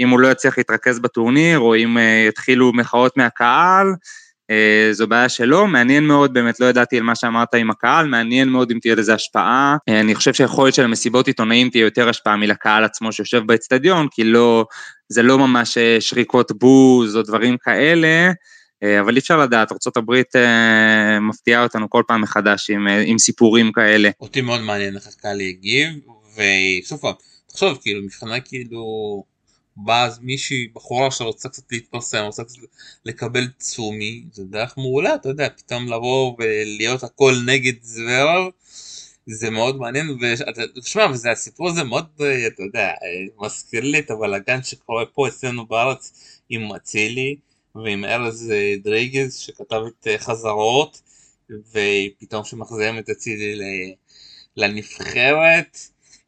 [0.01, 3.87] אם הוא לא יצליח להתרכז בטורניר, או אם אה, יתחילו מחאות מהקהל,
[4.51, 8.49] אה, זו בעיה שלו, מעניין מאוד, באמת לא ידעתי על מה שאמרת עם הקהל, מעניין
[8.49, 9.77] מאוד אם תהיה לזה השפעה.
[9.89, 14.25] אה, אני חושב שיכול להיות שלמסיבות עיתונאים תהיה יותר השפעה מלקהל עצמו שיושב באצטדיון, כי
[14.25, 14.65] לא,
[15.09, 18.31] זה לא ממש שריקות בוז או דברים כאלה,
[19.01, 20.13] אבל אי אפשר לדעת, ארה"ב
[21.21, 24.11] מפתיעה אותנו כל פעם מחדש עם, עם סיפורים כאלה.
[24.21, 25.89] אותי מאוד מעניין איך הקהל יגיב,
[26.35, 27.13] וסוף פעם,
[27.47, 28.85] תחשוב, כאילו, מבחינה כאילו...
[29.77, 32.59] באה מישהי, בחורה שרוצה קצת להתפרסם, רוצה קצת
[33.05, 38.51] לקבל צומי, זה דרך מעולה, אתה יודע, פתאום לבוא ולהיות הכל נגד זוורב,
[39.27, 40.19] זה מאוד מעניין,
[40.77, 42.07] ושמע, הסיפור הזה מאוד,
[42.47, 42.93] אתה יודע,
[43.41, 46.13] מזכיר לי את הבלאגן שקורה פה אצלנו בארץ
[46.49, 47.37] עם אצילי
[47.75, 48.53] ועם ארז
[48.83, 51.01] דריגז שכתב את חזרות,
[51.51, 53.55] ופתאום שמחזירים את אצילי
[54.57, 55.79] לנבחרת.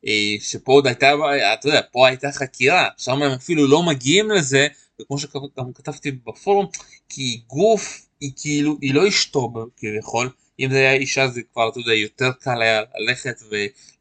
[0.07, 1.13] אה, שפה עוד הייתה,
[1.55, 4.67] אתה יודע, פה הייתה חקירה, שם הם אפילו לא מגיעים לזה,
[5.01, 6.67] וכמו שגם כתבתי בפורום,
[7.09, 11.81] כי גוף היא כאילו, היא לא אשתו כביכול, אם זה היה אישה זה כבר, אתה
[11.81, 13.43] יודע, יותר קל היה ללכת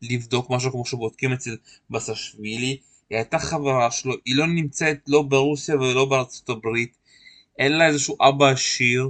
[0.02, 1.58] ולבדוק משהו כמו שבודקים אצל
[1.90, 2.78] בסשווילי,
[3.10, 6.98] היא הייתה חברה שלו, היא לא נמצאת לא ברוסיה ולא בארצות הברית,
[7.60, 9.10] אין לה איזשהו אבא עשיר,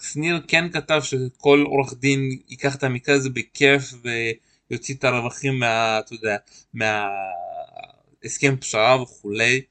[0.00, 4.08] שניר כן כתב שכל עורך דין ייקח את המקרה הזה בכיף ו...
[4.70, 5.98] יוציא את הרווחים מה...
[5.98, 6.36] אתה יודע,
[8.24, 9.62] מהסכם פשרה וכולי,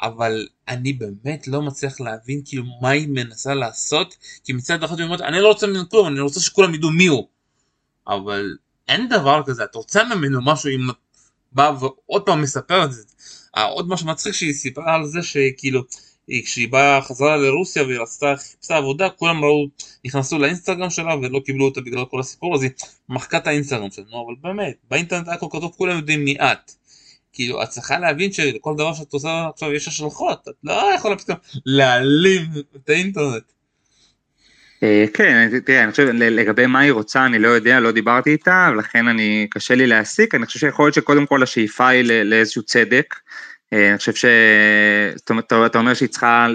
[0.00, 5.04] אבל אני באמת לא מצליח להבין כאילו מה היא מנסה לעשות, כי מצד אחד היא
[5.04, 7.28] אומרת אני לא רוצה ממנו כלום, אני רוצה שכולם ידעו מי הוא,
[8.08, 8.56] אבל
[8.88, 10.88] אין דבר כזה, אתה רוצה ממנו משהו אם
[11.52, 13.02] בא ועוד פעם מספר את זה,
[13.56, 15.82] עוד משהו מצחיק שהיא סיפרה על זה שכאילו
[16.44, 19.66] כשהיא באה חזרה לרוסיה והיא רצתה חיפשה עבודה כולם ראו
[20.04, 22.68] נכנסו לאינסטגרם שלה ולא קיבלו אותה בגלל כל הסיפור הזה
[23.08, 24.04] מחקה את האינסטגרם שלה.
[24.10, 26.72] נו אבל באמת באינטרנט היה כל כתוב כולם יודעים מי את.
[27.32, 31.38] כאילו את צריכה להבין שלכל דבר שאת עושה עכשיו יש השלכות את לא יכולה פתאום
[31.66, 32.42] להעלים
[32.76, 33.42] את האינטרנט.
[34.82, 38.68] אה, כן, תראה, אני חושב לגבי מה היא רוצה אני לא יודע, לא דיברתי איתה,
[38.72, 43.14] ולכן אני, קשה לי להסיק, אני חושב שיכול להיות שקודם כל השאיפה היא לאיזשהו צדק,
[43.14, 43.20] אה,
[43.72, 44.24] אני חושב ש...
[45.66, 46.46] אתה אומר שהיא צריכה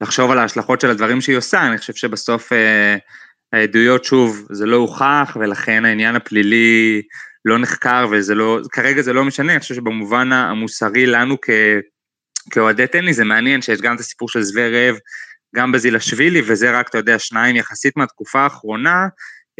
[0.00, 2.96] לחשוב על ההשלכות של הדברים שהיא עושה, אני חושב שבסוף אה,
[3.52, 7.02] העדויות, שוב, זה לא הוכח, ולכן העניין הפלילי
[7.44, 11.50] לא נחקר, וזה לא, כרגע זה לא משנה, אני חושב שבמובן המוסרי לנו כ...
[12.50, 14.96] כאוהדי טניס, זה מעניין שיש גם את הסיפור של זוורב,
[15.56, 19.06] גם בזילשווילי, וזה רק, אתה יודע, שניים יחסית מהתקופה האחרונה,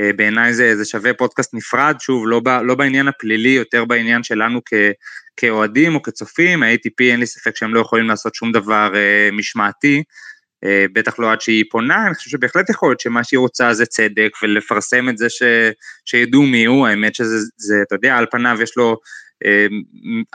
[0.01, 4.23] אה, בעיניי זה, זה שווה פודקאסט נפרד, שוב, לא, ב, לא בעניין הפלילי, יותר בעניין
[4.23, 4.75] שלנו כ,
[5.37, 10.03] כאוהדים או כצופים, ה-ATP אין לי ספק שהם לא יכולים לעשות שום דבר אה, משמעתי,
[10.65, 13.87] אה, בטח לא עד שהיא פונה, אני חושב שבהחלט יכול להיות שמה שהיא רוצה זה
[13.87, 15.43] צדק ולפרסם את זה ש,
[16.05, 18.97] שידעו מי הוא, האמת שזה, זה, אתה יודע, על פניו יש לו
[19.45, 19.67] אה,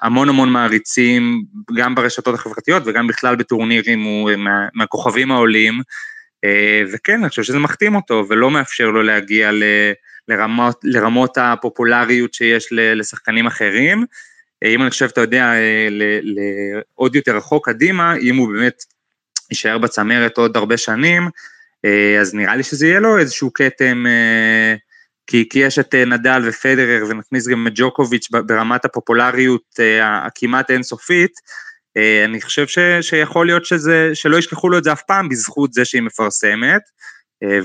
[0.01, 1.43] המון המון מעריצים,
[1.75, 5.81] גם ברשתות החברתיות וגם בכלל בטורנירים, הוא מה, מהכוכבים העולים,
[6.43, 9.63] אה, וכן, אני חושב שזה מחתים אותו ולא מאפשר לו להגיע ל...
[10.27, 14.05] לרמות, לרמות הפופולריות שיש לשחקנים אחרים.
[14.65, 15.53] אם אני חושב, אתה יודע,
[16.21, 18.83] לעוד יותר רחוק קדימה, אם הוא באמת
[19.51, 21.29] יישאר בצמרת עוד הרבה שנים,
[22.21, 24.05] אז נראה לי שזה יהיה לו איזשהו כתם,
[25.27, 31.31] כי, כי יש את נדל ופדרר ונכניס גם את ג'וקוביץ' ברמת הפופולריות הכמעט אינסופית,
[32.25, 35.85] אני חושב ש, שיכול להיות שזה, שלא ישכחו לו את זה אף פעם בזכות זה
[35.85, 36.81] שהיא מפרסמת,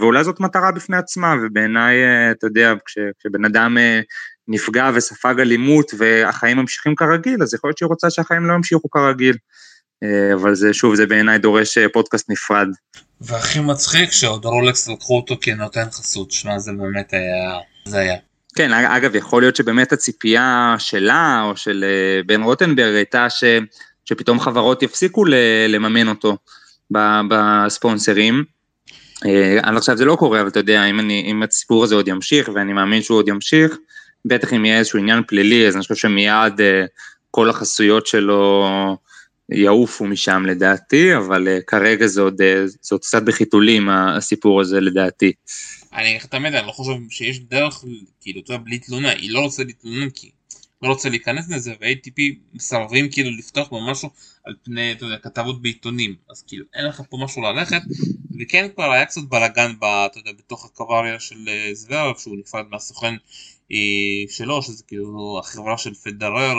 [0.01, 1.97] ואולי זאת מטרה בפני עצמה, ובעיניי,
[2.31, 3.77] אתה יודע, כש, כשבן אדם
[4.49, 9.37] נפגע וספג אלימות והחיים ממשיכים כרגיל, אז יכול להיות שהיא רוצה שהחיים לא ימשיכו כרגיל.
[10.03, 12.69] אה, אבל זה שוב, זה בעיניי דורש אה, פודקאסט נפרד.
[13.21, 18.17] והכי מצחיק שעוד רולקס לקחו אותו כנותן חסות, שמע זה באמת היה, זה היה.
[18.57, 23.45] כן, אגב, יכול להיות שבאמת הציפייה שלה או של אה, בן רוטנברג הייתה ש,
[24.05, 25.25] שפתאום חברות יפסיקו
[25.69, 26.37] לממן אותו.
[27.29, 28.45] בספונסרים.
[29.63, 32.51] עד עכשיו זה לא קורה, אבל אתה יודע, אם, אני, אם הסיפור הזה עוד ימשיך,
[32.55, 33.77] ואני מאמין שהוא עוד ימשיך,
[34.25, 36.85] בטח אם יהיה איזשהו עניין פלילי, אז אני חושב שמיד אה,
[37.31, 38.65] כל החסויות שלו
[39.49, 44.81] יעופו משם לדעתי, אבל uh, כרגע זה עוד, uh, זה עוד קצת בחיתולים הסיפור הזה
[44.81, 45.33] לדעתי.
[45.93, 47.85] אני תמיד, אני לא חושב שיש דרך,
[48.21, 50.31] כאילו, אתה יודע, בלי תלונה, היא לא רוצה להתלונן כי
[50.83, 52.21] לא רוצה להיכנס לזה, ו-ATP
[52.55, 54.11] מסרבים כאילו לפתוח במשהו
[54.45, 57.83] על פני, אתה יודע, כתבות בעיתונים, אז כאילו אין לך פה משהו ללכת,
[58.41, 63.15] וכן כבר היה קצת בלאגן, אתה יודע, בתוך הקוואריה של זוורב, שהוא נפרד מהסוכן
[64.29, 66.55] שלו, שזה כאילו החברה של פדרר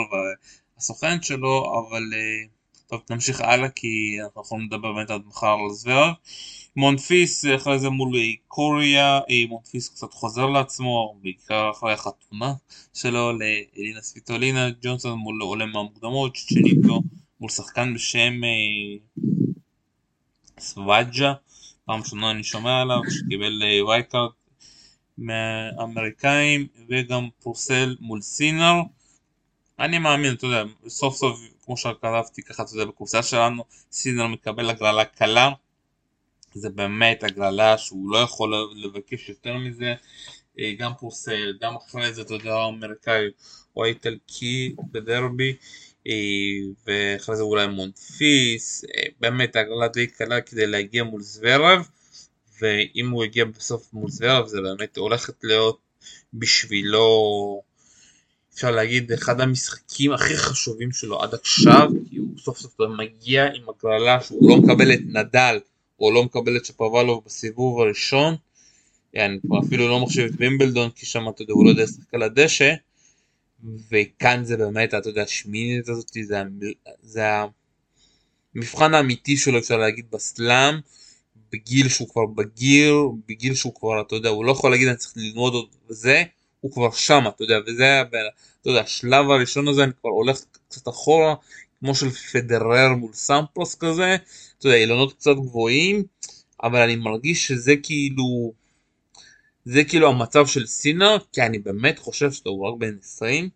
[0.76, 2.02] והסוכן שלו, אבל...
[2.88, 6.12] טוב, נמשיך הלאה כי אנחנו יכולים לדבר באמת עד מחר על זוורב.
[6.76, 8.12] מונפיס אחרי זה מול
[8.48, 12.54] קוריה, מונפיס קצת חוזר לעצמו, בעיקר אחרי החתונה
[12.94, 17.02] שלו לאלינה ספיטולינה, ג'ונסון מול עולה מהמוקדמות, צ'צ'ניקו
[17.40, 18.98] מול שחקן בשם אה,
[20.60, 21.32] סוואג'ה,
[21.84, 24.45] פעם ראשונה אני שומע עליו, שקיבל וייקארט אה,
[25.18, 28.74] מהאמריקאים, וגם פרוסל מול סינר.
[29.78, 34.70] אני מאמין, אתה יודע, סוף סוף כמו שכתבתי ככה, אתה יודע, בקופסה שלנו, סינר מקבל
[34.70, 35.50] הגרלה קלה,
[36.54, 39.94] זה באמת הגרלה שהוא לא יכול לבקש יותר מזה,
[40.58, 43.26] אה, גם פורסל, גם אחרי זה, אתה יודע, האמריקאי
[43.76, 45.56] או האיטלקי בדרבי,
[46.06, 46.12] אה,
[46.86, 51.88] ואחרי זה אולי מונפיס, אה, באמת הגרלה די קלה כדי להגיע מול זוורב,
[52.60, 55.78] ואם הוא יגיע בסוף זוורב זה באמת הולכת להיות
[56.34, 57.62] בשבילו
[58.54, 63.62] אפשר להגיד אחד המשחקים הכי חשובים שלו עד עכשיו כי הוא סוף סוף מגיע עם
[63.68, 65.58] הגרלה שהוא לא מקבל את נדל
[66.00, 68.34] או לא מקבל את שפוואלוב בסיבוב הראשון.
[69.16, 72.14] אני כבר אפילו לא מחשיב את בימבלדון כי שם אתה יודע הוא לא יודע לשחק
[72.14, 72.74] על הדשא.
[73.90, 76.42] וכאן זה באמת אתה יודע השמינית הזאת זה,
[77.02, 77.22] זה
[78.54, 80.74] המבחן האמיתי שלו אפשר להגיד בסלאם
[81.52, 82.94] בגיל שהוא כבר בגיר
[83.28, 86.24] בגיל שהוא כבר אתה יודע הוא לא יכול להגיד אני צריך ללמוד עוד וזה
[86.66, 90.40] הוא כבר שם, אתה יודע, וזה היה, אתה יודע, השלב הראשון הזה אני כבר הולך
[90.68, 91.34] קצת אחורה,
[91.78, 94.16] כמו של פדרר מול סמפוס כזה,
[94.58, 96.04] אתה יודע, אילונות קצת גבוהים,
[96.62, 98.52] אבל אני מרגיש שזה כאילו,
[99.64, 103.48] זה כאילו המצב של סינר, כי אני באמת חושב שהוא רק בן 20,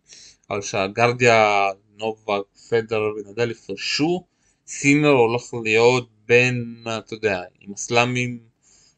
[0.49, 4.25] אבל שהגרדיה, נובה, פדר ונדל יפרשו,
[4.67, 8.37] סינר הולך להיות בין, אתה יודע, עם הסלאמים,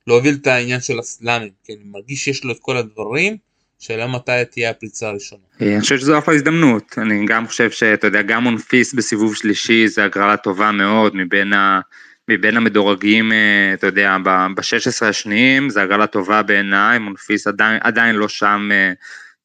[0.08, 3.38] להוביל את העניין של הסלאמים, כי אני מרגיש שיש לו את כל הדברים,
[3.80, 5.42] שאלה מתי תהיה הפריצה הראשונה.
[5.62, 9.88] אה, אני חושב שזו אחלה הזדמנות, אני גם חושב שאתה יודע, גם אונפיס בסיבוב שלישי
[9.88, 11.80] זה הגרלה טובה מאוד מבין, ה,
[12.28, 18.28] מבין המדורגים, אה, אתה יודע, ב-16 השניים, זה הגרלה טובה בעיניי, אונפיס עדיין, עדיין לא
[18.28, 18.94] שם, אה,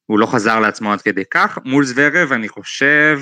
[0.05, 1.57] הוא לא חזר לעצמו עד כדי כך.
[1.65, 3.21] מול זוורב אני חושב,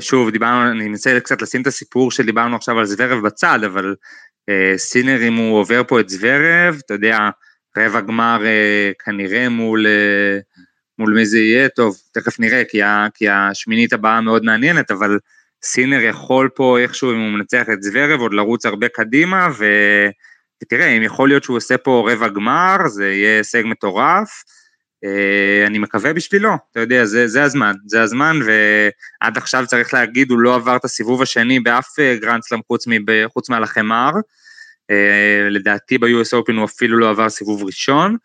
[0.00, 3.94] שוב, דיברנו, אני מנסה קצת לשים את הסיפור שדיברנו עכשיו על זוורב בצד, אבל
[4.76, 7.18] סינר אם הוא עובר פה את זוורב, אתה יודע,
[7.78, 10.38] רבע גמר אה, כנראה מול, אה,
[10.98, 15.18] מול מי זה יהיה, טוב, תכף נראה, כי, ה, כי השמינית הבאה מאוד מעניינת, אבל
[15.62, 19.64] סינר יכול פה איכשהו, אם הוא מנצח את זוורב, עוד לרוץ הרבה קדימה, ו...
[20.62, 24.44] ותראה, אם יכול להיות שהוא עושה פה רבע גמר, זה יהיה הישג מטורף.
[25.04, 30.30] Uh, אני מקווה בשבילו, אתה יודע, זה, זה הזמן, זה הזמן, ועד עכשיו צריך להגיד,
[30.30, 31.88] הוא לא עבר את הסיבוב השני באף
[32.20, 32.84] גרנדסלאם חוץ,
[33.32, 34.10] חוץ מהלחמר.
[34.90, 38.16] אה, לדעתי ב-US Open הוא אפילו לא עבר סיבוב ראשון,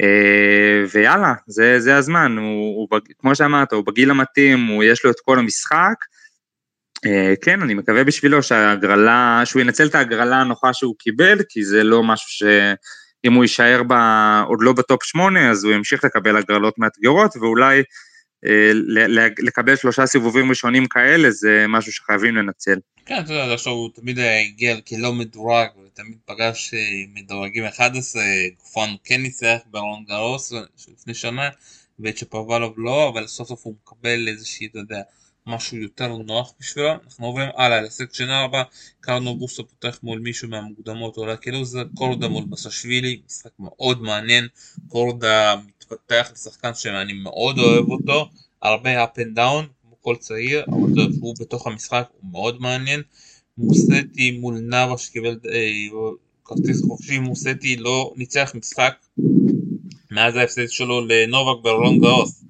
[0.00, 5.10] אה, ויאללה, זה, זה הזמן, הוא, הוא, כמו שאמרת, הוא בגיל המתאים, הוא, יש לו
[5.10, 5.94] את כל המשחק,
[7.06, 11.84] אה, כן, אני מקווה בשבילו שההגרלה, שהוא ינצל את ההגרלה הנוחה שהוא קיבל, כי זה
[11.84, 12.42] לא משהו ש...
[13.26, 13.92] אם הוא יישאר ב,
[14.46, 17.82] עוד לא בטופ שמונה, אז הוא ימשיך לקבל הגרלות מאתגרות, ואולי
[18.46, 18.70] אה,
[19.38, 22.78] לקבל שלושה סיבובים ראשונים כאלה, זה משהו שחייבים לנצל.
[23.06, 26.80] כן, אתה יודע, עכשיו הוא תמיד הגיע כלא מדורג, ותמיד פגש אה,
[27.14, 28.22] מדורגים 11,
[28.58, 30.52] גופן כן ניצח ברון גרוס
[30.88, 31.48] לפני שנה,
[31.98, 35.00] ואת שפרבלוב לא, אבל סוף סוף הוא מקבל איזושהי, אתה יודע,
[35.46, 36.92] משהו יותר נוח בשבילו.
[37.04, 38.62] אנחנו עוברים הלאה לסקשן 4,
[39.00, 44.48] קרנו בוסו פותח מול מישהו מהמוקדמות, אולי כאילו זה קורדה מול בסשווילי, משחק מאוד מעניין,
[44.88, 48.28] קורדה מתפתח לשחקן שאני מאוד אוהב אותו,
[48.62, 53.02] הרבה up and down, כל צעיר, אבל הוא בתוך המשחק הוא מאוד מעניין.
[53.58, 55.70] מוסטי מול נאבה שקיבל אה,
[56.44, 58.94] כרטיס חופשי, מוסטי לא ניצח משחק
[60.10, 62.44] מאז ההפסד שלו לנובק ברולון גאוס.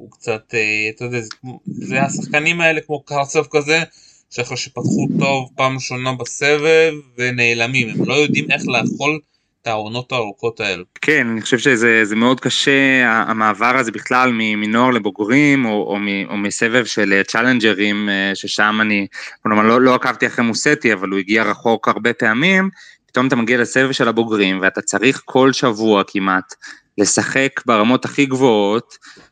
[0.00, 1.18] הוא קצת, אה, אתה יודע,
[1.66, 3.82] זה, השחקנים האלה כמו קרצב כזה,
[4.30, 9.20] שאחרי שפתחו טוב פעם ראשונה בסבב ונעלמים, הם לא יודעים איך לאכול
[9.62, 10.84] את העונות הארוכות האלו.
[11.00, 15.96] כן, אני חושב שזה מאוד קשה, המעבר הזה בכלל מנוער לבוגרים, או, או,
[16.30, 19.06] או מסבב של צ'אלנג'רים, ששם אני,
[19.42, 22.70] כלומר לא, לא עקבתי אחרי מוסטי, אבל הוא הגיע רחוק הרבה פעמים,
[23.06, 26.54] פתאום אתה מגיע לסבב של הבוגרים, ואתה צריך כל שבוע כמעט
[26.98, 29.29] לשחק ברמות הכי גבוהות, אה,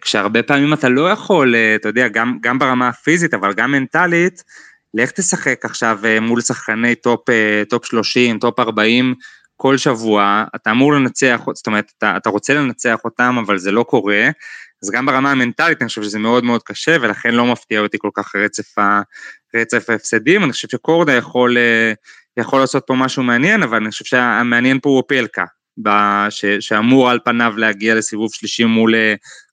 [0.00, 4.44] כשהרבה פעמים אתה לא יכול, אה, אתה יודע, גם, גם ברמה הפיזית, אבל גם מנטלית,
[4.94, 7.24] לך תשחק עכשיו אה, מול שחקני טופ,
[7.68, 9.14] טופ 30, טופ 40
[9.56, 13.82] כל שבוע, אתה אמור לנצח, זאת אומרת, אתה, אתה רוצה לנצח אותם, אבל זה לא
[13.82, 14.30] קורה,
[14.82, 18.10] אז גם ברמה המנטלית אני חושב שזה מאוד מאוד קשה, ולכן לא מפתיע אותי כל
[18.14, 18.74] כך רצף,
[19.56, 21.56] רצף ההפסדים, אני חושב שקורדה יכול,
[22.36, 25.44] יכול לעשות פה משהו מעניין, אבל אני חושב שהמעניין פה הוא אופלקה,
[26.30, 28.94] ש, שאמור על פניו להגיע לסיבוב שלישי מול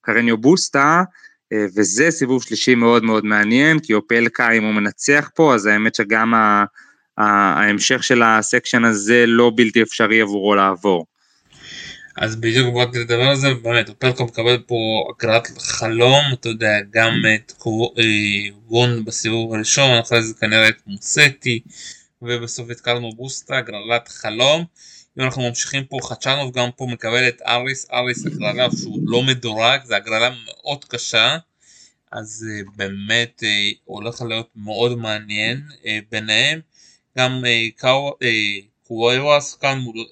[0.05, 1.03] קרניו בוסטה,
[1.53, 5.95] אה, וזה סיבוב שלישי מאוד מאוד מעניין, כי אופלקה אם הוא מנצח פה, אז האמת
[5.95, 6.65] שגם ה,
[7.17, 11.05] ההמשך של הסקשן הזה לא בלתי אפשרי עבורו לעבור.
[12.17, 14.75] אז בדיוק באתי לדבר על זה, באמת, אופלקה מקבל פה
[15.09, 17.53] הקראת חלום, אתה יודע, גם את
[18.67, 21.59] וון בסיבוב הראשון, אחרי זה כנראה את מוסטי,
[22.21, 24.65] ובסוף את קרנו בוסטה, הגרלת חלום.
[25.19, 29.85] אם אנחנו ממשיכים פה, חדשנוב גם פה מקבל את אריס, אריס הגרלה שהוא לא מדורג,
[29.85, 31.37] זו הגרלה מאוד קשה,
[32.11, 36.59] אז uh, באמת uh, הולך להיות מאוד מעניין uh, ביניהם.
[37.17, 37.43] גם
[38.87, 40.05] קווירואס כאן מול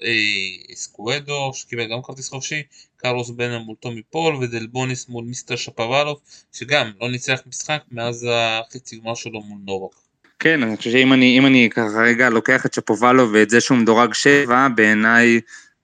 [0.74, 2.64] אסקואדו, שקיבל גם כרטיס חופשי,
[2.98, 6.20] קרבאייס בנה מול טומי פול ודלבוניס מול מיסטר שפובלוב,
[6.54, 10.03] שגם לא ניצח משחק מאז החצי גמר שלו מול נובאק.
[10.44, 14.14] כן, אני חושב שאם אני, אני ככה רגע לוקח את שפובלוב ואת זה שהוא מדורג
[14.14, 15.40] שבע, בעיניי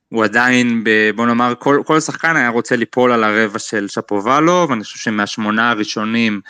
[0.10, 4.66] הוא עדיין, ב, בוא נאמר, כל, כל שחקן היה רוצה ליפול על הרבע של שפובלוב,
[4.70, 6.42] ואני חושב שמהשמונה הראשונים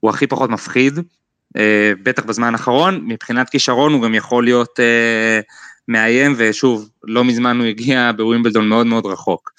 [0.00, 0.98] הוא הכי פחות מפחיד,
[1.56, 5.40] אה, בטח בזמן האחרון, מבחינת כישרון הוא גם יכול להיות אה,
[5.88, 9.52] מאיים, ושוב, לא מזמן הוא הגיע בווימבלדון מאוד מאוד רחוק.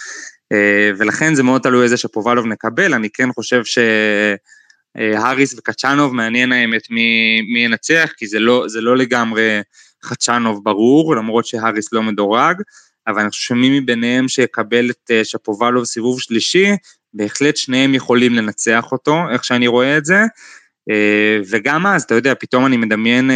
[0.51, 3.77] אה, ולכן זה מאוד תלוי איזה שפובלוב נקבל, אני כן חושב ש...
[4.97, 9.61] אה, האריס וקצ'אנוב, מעניין האמת מי, מי ינצח, כי זה לא, זה לא לגמרי
[10.03, 12.61] חצ'אנוב ברור, למרות שהאריס לא מדורג,
[13.07, 16.67] אבל אני חושב שמי מביניהם שיקבל את אה, שפובלוב סיבוב שלישי,
[17.13, 20.19] בהחלט שניהם יכולים לנצח אותו, איך שאני רואה את זה,
[20.89, 23.31] אה, וגם אז, אתה יודע, פתאום אני מדמיין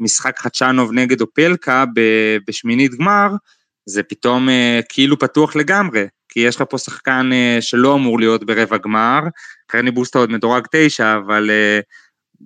[0.00, 1.84] משחק חדשנוב נגד אופלקה
[2.46, 3.28] בשמינית גמר,
[3.86, 4.48] זה פתאום
[4.88, 9.20] כאילו פתוח לגמרי, כי יש לך פה שחקן שלא אמור להיות ברבע גמר,
[9.66, 11.80] קרני בוסטה עוד מדורג תשע, אבל אה,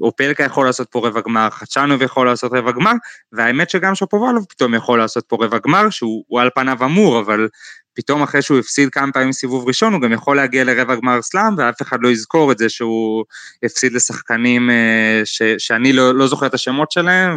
[0.00, 2.92] אופלקה יכול לעשות פה רבע גמר, חדשנוב יכול לעשות רבע גמר,
[3.32, 7.48] והאמת שגם שופובלוב פתאום יכול לעשות פה רבע גמר, שהוא על פניו אמור, אבל
[7.94, 11.58] פתאום אחרי שהוא הפסיד כמה פעמים סיבוב ראשון, הוא גם יכול להגיע לרבע גמר סלאם,
[11.58, 13.24] ואף אחד לא יזכור את זה שהוא
[13.62, 17.36] הפסיד לשחקנים אה, ש, שאני לא, לא זוכר את השמות שלהם,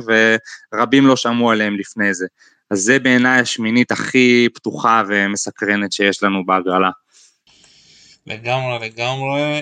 [0.73, 2.25] ורבים לא שמעו עליהם לפני זה.
[2.73, 6.89] אז זה בעיניי השמינית הכי פתוחה ומסקרנת שיש לנו בהגרלה.
[8.27, 9.61] לגמרי לגמרי,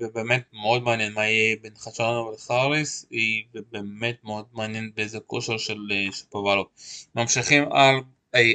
[0.00, 3.06] ובאמת מאוד מעניין מה יהיה בין חדשנו לחריס,
[3.54, 6.66] ובאמת מאוד מעניין באיזה כושר של אה, שפובלוב.
[7.14, 7.96] ממשיכים על,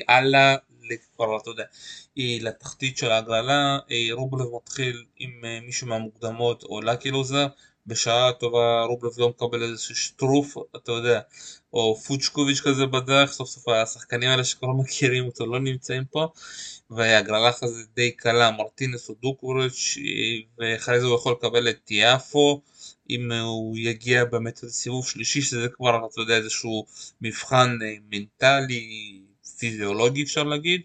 [0.08, 0.56] הלאה,
[1.16, 1.64] כבר אתה יודע,
[2.18, 3.78] לתחתית של ההגרלה,
[4.12, 7.48] רובלב מתחיל עם אה, מישהו מהמוקדמות או לקי לוזר,
[7.88, 11.20] בשעה טובה רובלב לא מקבל איזה שטרוף, אתה יודע,
[11.74, 16.28] או פוצ'קוביץ' כזה בדרך, סוף סוף השחקנים האלה שכבר מכירים אותו לא נמצאים פה.
[16.90, 19.98] והגרלה כזה די קלה, מרטינס או דוקוריץ',
[20.60, 22.62] ואחרי זה הוא יכול לקבל את טיאפו,
[23.10, 26.86] אם הוא יגיע באמת לסיבוב שלישי, שזה כבר, אתה יודע, איזשהו
[27.22, 29.20] מבחן אה, מנטלי,
[29.60, 30.82] פיזיולוגי אפשר להגיד.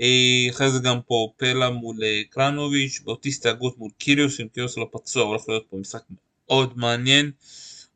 [0.00, 4.78] אה, אחרי זה גם פה פלה מול אה, קרנוביץ', באוטיסט הגות מול קיריוס, אם קיריוס
[4.78, 6.02] לא פצוע, הולך להיות פה משחק
[6.48, 7.30] מאוד מעניין.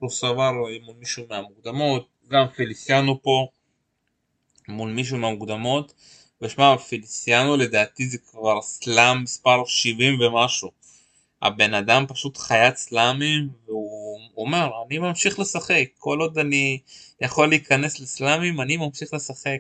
[0.01, 3.49] רוסבר מול מישהו מהמוקדמות, גם פליסיאנו פה
[4.69, 5.93] מול מישהו מהמוקדמות.
[6.43, 10.71] ושמע, פליסיאנו לדעתי זה כבר סלאם מספר 70 ומשהו.
[11.43, 16.79] הבן אדם פשוט חיית סלאמים, והוא אומר, אני ממשיך לשחק, כל עוד אני
[17.21, 19.59] יכול להיכנס לסלאמים, אני ממשיך לשחק.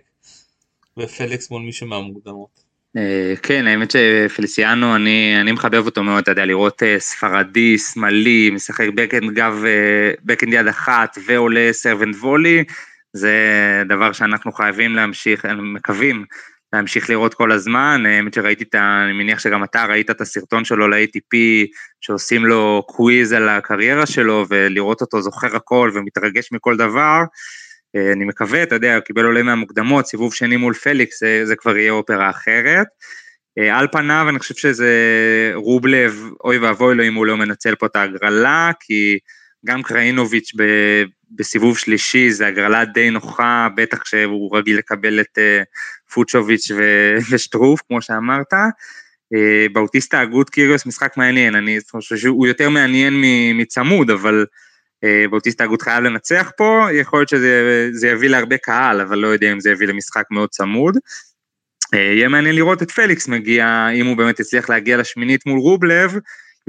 [0.98, 2.66] ופליקס מול מישהו מהמוקדמות.
[2.96, 8.50] אה, כן, האמת שפליסיאנו, אני, אני מחבב אותו מאוד, אתה יודע, לראות אה, ספרדי, שמאלי,
[8.50, 12.64] משחק backhand גב, אה, backhand יד אחת ועולה serve and volley,
[13.12, 13.34] זה
[13.88, 16.24] דבר שאנחנו חייבים להמשיך, מקווים
[16.72, 19.04] להמשיך לראות כל הזמן, האמת שראיתי את ה...
[19.04, 21.36] אני מניח שגם אתה ראית את הסרטון שלו ל-ATP,
[22.00, 27.20] שעושים לו קוויז על הקריירה שלו, ולראות אותו זוכר הכל ומתרגש מכל דבר.
[27.96, 31.76] אה, אני מקווה, אתה יודע, קיבל עולה מהמוקדמות, סיבוב שני מול פליקס, זה, זה כבר
[31.76, 32.86] יהיה אופרה אחרת.
[33.58, 34.92] אה, על פניו אני חושב שזה
[35.54, 39.18] רובלב, אוי ואבוי לו אם הוא לא מנצל פה את ההגרלה, כי
[39.66, 40.52] גם קראינוביץ'
[41.30, 45.38] בסיבוב שלישי זה הגרלה די נוחה, בטח שהוא רגיל לקבל את
[46.14, 46.70] פוצ'וביץ'
[47.30, 48.52] ושטרוף, כמו שאמרת.
[49.72, 53.14] באוטיסטה הגוד קיריוס משחק מעניין, אני חושב שהוא יותר מעניין
[53.54, 54.46] מצמוד, אבל
[55.30, 59.60] באוטיסטה הגוד חייב לנצח פה, יכול להיות שזה יביא להרבה קהל, אבל לא יודע אם
[59.60, 60.98] זה יביא למשחק מאוד צמוד.
[61.92, 66.14] יהיה מעניין לראות את פליקס מגיע, אם הוא באמת יצליח להגיע לשמינית מול רובלב,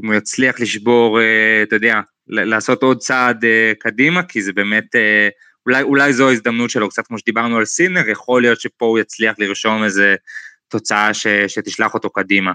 [0.03, 1.19] אם הוא יצליח לשבור,
[1.63, 3.45] אתה יודע, לעשות עוד צעד
[3.79, 4.85] קדימה, כי זה באמת,
[5.65, 9.35] אולי, אולי זו ההזדמנות שלו, קצת כמו שדיברנו על סינר, יכול להיות שפה הוא יצליח
[9.37, 10.15] לרשום איזה
[10.67, 12.51] תוצאה ש, שתשלח אותו קדימה.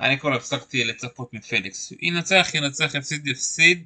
[0.00, 3.84] אני כבר הפסקתי לצפות מפליקס, ינצח, ינצח, יפסיד, יפסיד,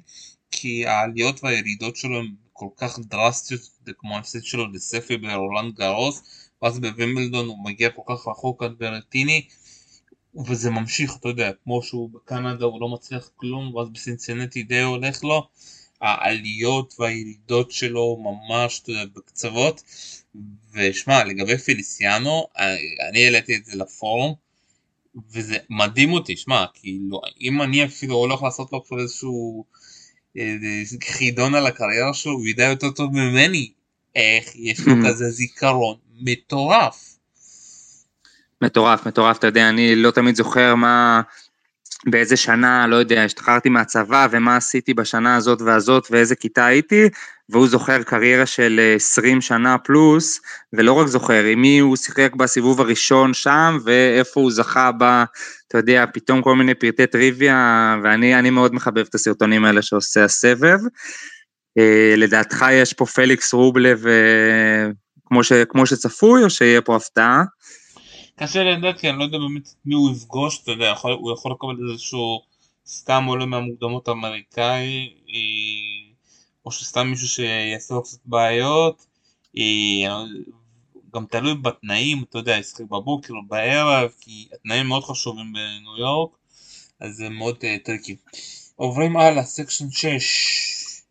[0.55, 3.61] כי העליות והירידות שלו הן כל כך דרסטיות,
[3.97, 6.23] כמו ההפסיד שלו לספי ברולנד גרוס,
[6.61, 9.47] ואז בווימבלדון הוא מגיע כל כך רחוק עד ברטיני,
[10.47, 15.23] וזה ממשיך, אתה יודע, כמו שהוא בקנדה הוא לא מצליח כלום, ואז בסינסינטי די הולך
[15.23, 15.47] לו,
[16.01, 19.83] העליות והירידות שלו ממש, אתה יודע, בקצוות,
[20.73, 22.47] ושמע, לגבי פיליסיאנו,
[23.09, 24.33] אני העליתי את זה לפורום,
[25.31, 29.65] וזה מדהים אותי, שמע, כאילו, אם אני אפילו הולך לעשות לו עכשיו איזשהו
[31.03, 33.71] חידון על הקריירה שלו, הוא ידע יותר טוב ממני
[34.15, 37.15] איך יש לו כזה זיכרון מטורף.
[38.61, 41.21] מטורף, מטורף, אתה יודע, אני לא תמיד זוכר מה,
[42.05, 47.09] באיזה שנה, לא יודע, השתחררתי מהצבא ומה עשיתי בשנה הזאת והזאת ואיזה כיתה הייתי,
[47.53, 50.39] והוא זוכר קריירה של 20 שנה פלוס,
[50.73, 55.23] ולא רק זוכר, עם מי הוא שיחק בסיבוב הראשון שם, ואיפה הוא זכה ב...
[55.67, 60.77] אתה יודע, פתאום כל מיני פרטי טריוויה, ואני מאוד מחבב את הסרטונים האלה שעושה הסבב.
[62.17, 64.05] לדעתך יש פה פליקס רובלב
[65.25, 67.43] כמו, ש, כמו שצפוי, או שיהיה פה הפתעה?
[68.39, 71.51] קשה לדעת כי אני לא יודע באמת מי הוא יפגוש, אתה יודע, יכול, הוא יכול
[71.51, 72.41] לקבל איזשהו
[72.87, 75.09] סתם עולה מהמוקדמות האמריקאי,
[76.65, 79.05] או שסתם מישהו שיעשה לו קצת בעיות,
[81.13, 86.31] גם תלוי בתנאים, אתה יודע, ישחק בבוקר או בערב, כי התנאים מאוד חשובים בניו יורק,
[86.99, 88.15] אז זה מאוד אה, tricky.
[88.75, 91.03] עוברים הלאה, section 6,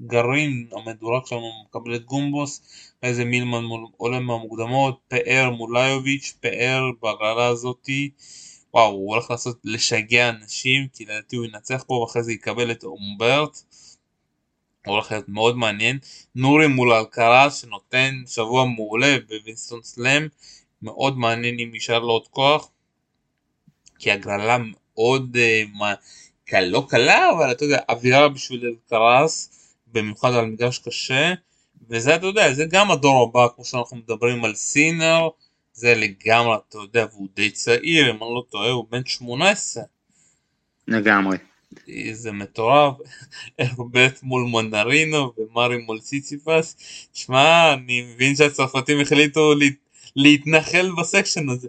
[0.00, 2.62] גרעין, המדורג שלנו מקבל את גומבוס,
[3.02, 8.10] איזה מילמן מול, עולה מהמוקדמות, פאר מול ליוביץ', פאר בהגרלה הזאתי,
[8.74, 12.84] וואו, הוא הולך לעשות, לשגע אנשים, כי לדעתי הוא ינצח פה ואחרי זה יקבל את
[12.84, 13.62] אומברט,
[14.86, 15.98] הולך להיות מאוד מעניין,
[16.34, 20.28] נורי מול אלקרז שנותן שבוע מעולה בווינסטון סלאם,
[20.82, 22.68] מאוד מעניין אם יישאר לו עוד כוח,
[23.98, 25.94] כי הגרלה מאוד, uh, מה,
[26.62, 29.50] לא קלה, אבל אתה יודע, אווירה בשביל אלקרז,
[29.86, 31.34] במיוחד על מגרש קשה,
[31.88, 35.28] וזה אתה יודע, זה גם הדור הבא, כמו שאנחנו מדברים על סינר,
[35.72, 39.82] זה לגמרי, אתה יודע, והוא די צעיר, אם אני לא טועה, הוא בן 18.
[40.88, 41.36] לגמרי.
[42.12, 42.94] זה מטורף,
[43.58, 46.76] הרבט מול מונרינו ומרי מול ציציפס,
[47.12, 49.54] שמע, אני מבין שהצרפתים החליטו
[50.16, 51.68] להתנחל בסקשן הזה.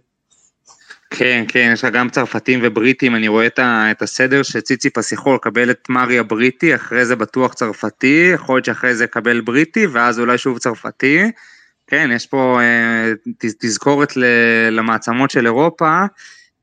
[1.10, 3.47] כן, כן, יש לך גם צרפתים ובריטים, אני רואה
[3.91, 8.95] את הסדר שציציפס יכול לקבל את מרי הבריטי, אחרי זה בטוח צרפתי, יכול להיות שאחרי
[8.95, 11.32] זה יקבל בריטי, ואז אולי שוב צרפתי.
[11.88, 14.14] כן, יש פה אה, תזכורת
[14.72, 16.06] למעצמות של אירופה.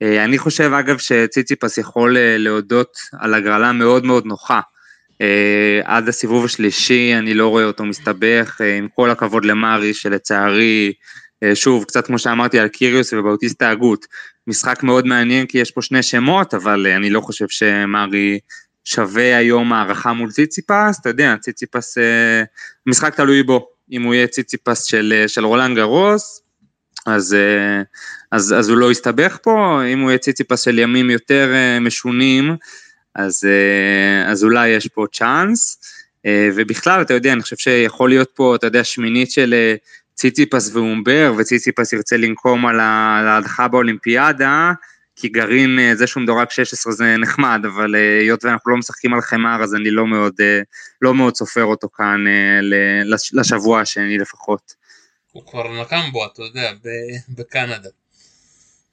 [0.03, 4.61] אה, אני חושב אגב שציציפס יכול אה, להודות על הגרלה מאוד מאוד נוחה.
[5.84, 10.92] עד הסיבוב השלישי אני לא רואה אותו מסתבך, עם כל הכבוד למרי שלצערי
[11.42, 14.07] אה, שוב, קצת כמו שאמרתי על קיריוס ובאוטיסטה הגות,
[14.46, 18.38] משחק מאוד מעניין כי יש פה שני שמות, אבל אה, אני לא חושב שמרי
[18.84, 22.42] שווה היום הערכה מול ציציפס, אתה יודע, ציציפס, אה,
[22.86, 26.42] משחק תלוי בו, אם הוא יהיה ציציפס של, של רולנד גרוס,
[27.07, 27.36] אז,
[28.32, 32.57] אז, אז הוא לא יסתבך פה, אם הוא יהיה ציציפס של ימים יותר משונים,
[33.14, 33.49] אז,
[34.26, 35.78] אז אולי יש פה צ'אנס,
[36.26, 39.55] ובכלל, אתה יודע, אני חושב שיכול להיות פה, אתה יודע, שמינית של
[40.14, 44.72] ציציפס ואומבר, וציציפס ירצה לנקום על ההדחה באולימפיאדה,
[45.20, 49.14] כי גרעין, אה, זה שהוא מדורג 16 זה נחמד, אבל אה, היות ואנחנו לא משחקים
[49.14, 50.61] על חמר, אז אני לא מאוד, אה,
[51.03, 52.24] לא מאוד סופר אותו כאן
[53.32, 54.74] לשבוע השני לפחות.
[55.39, 56.72] הוא כבר נקם בו, אתה יודע,
[57.28, 57.89] בקנדה.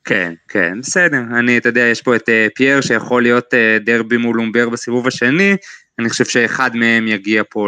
[0.04, 3.54] כן, כן, בסדר, אני, אתה יודע, יש פה את פייר שיכול להיות
[3.86, 5.56] דרבי מול אומבר בסיבוב השני,
[6.00, 7.68] אני חושב שאחד מהם יגיע פה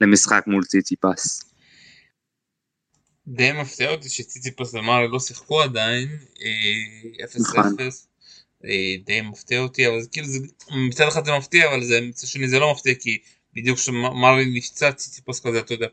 [0.00, 1.42] למשחק מול ציציפס.
[3.26, 6.40] די מפתיע אותי שציציפס ומרי לא שיחקו עדיין, 0-0,
[7.40, 7.76] נכון.
[8.64, 10.38] אה, די מפתיע אותי, אבל כאילו זה,
[10.88, 13.18] מצד אחד זה מפתיע, אבל מצד שני זה לא מפתיע, כי
[13.54, 15.86] בדיוק כשמרי נפצע ציציפס כזה, אתה יודע,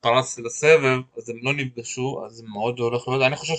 [0.00, 3.54] פרץ לסבב, אז הם לא נפגשו, אז זה מאוד הולך להיות, אני חושב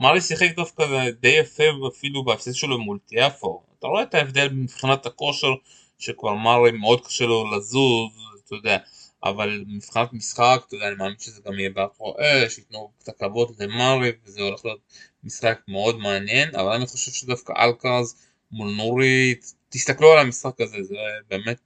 [0.00, 5.06] שמרי שיחק דווקא די יפה אפילו בהפסד שלו מול טיאפו, אתה רואה את ההבדל מבחינת
[5.06, 5.54] הכושר,
[5.98, 8.12] שכבר מרי מאוד קשה לו לזוז,
[8.46, 8.78] אתה יודע,
[9.24, 13.52] אבל מבחינת משחק, אתה יודע, אני מאמין שזה גם יהיה באחור אש, ייתנו את הכבוד
[13.58, 14.80] למרי, וזה הולך להיות
[15.24, 18.16] משחק מאוד מעניין, אבל אני חושב שדווקא אלקרז
[18.50, 19.34] מול נורי,
[19.68, 20.94] תסתכלו על המשחק הזה, זה
[21.30, 21.58] באמת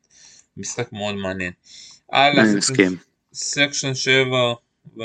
[0.59, 1.53] משחק מאוד מעניין.
[2.13, 2.97] אני מסכים.
[3.35, 4.37] section 7,
[4.97, 5.03] ו...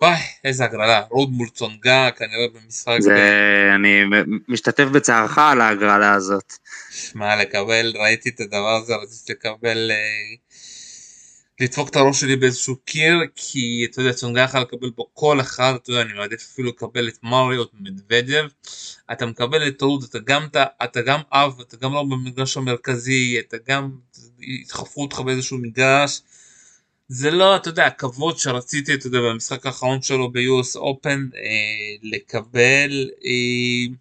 [0.00, 2.96] וואי, איזה הגרלה, רוד מול צונגה, כנראה במשחק...
[3.00, 3.74] זה, ב...
[3.74, 4.02] אני
[4.48, 6.52] משתתף בצערך על ההגרלה הזאת.
[6.90, 9.90] שמע, לקבל, ראיתי את הדבר הזה, רציתי לקבל...
[9.90, 9.96] אה,
[11.60, 15.74] לדפוק את הראש שלי באיזשהו קיר, כי אתה יודע, צונגה יכול לקבל בו כל אחד,
[15.74, 18.44] אתה יודע, אני מעדיף אפילו לקבל את מריו, את מדוודב,
[19.12, 23.38] אתה מקבל את רוד, אתה גם, אתה, אתה גם אב, אתה גם לא במגרש המרכזי,
[23.38, 23.90] אתה גם,
[24.40, 26.20] ידחפו אותך באיזשהו מגרש,
[27.08, 33.10] זה לא, אתה יודע, הכבוד שרציתי, אתה יודע, במשחק האחרון שלו ב-US Open, אה, לקבל,
[33.24, 33.94] אה,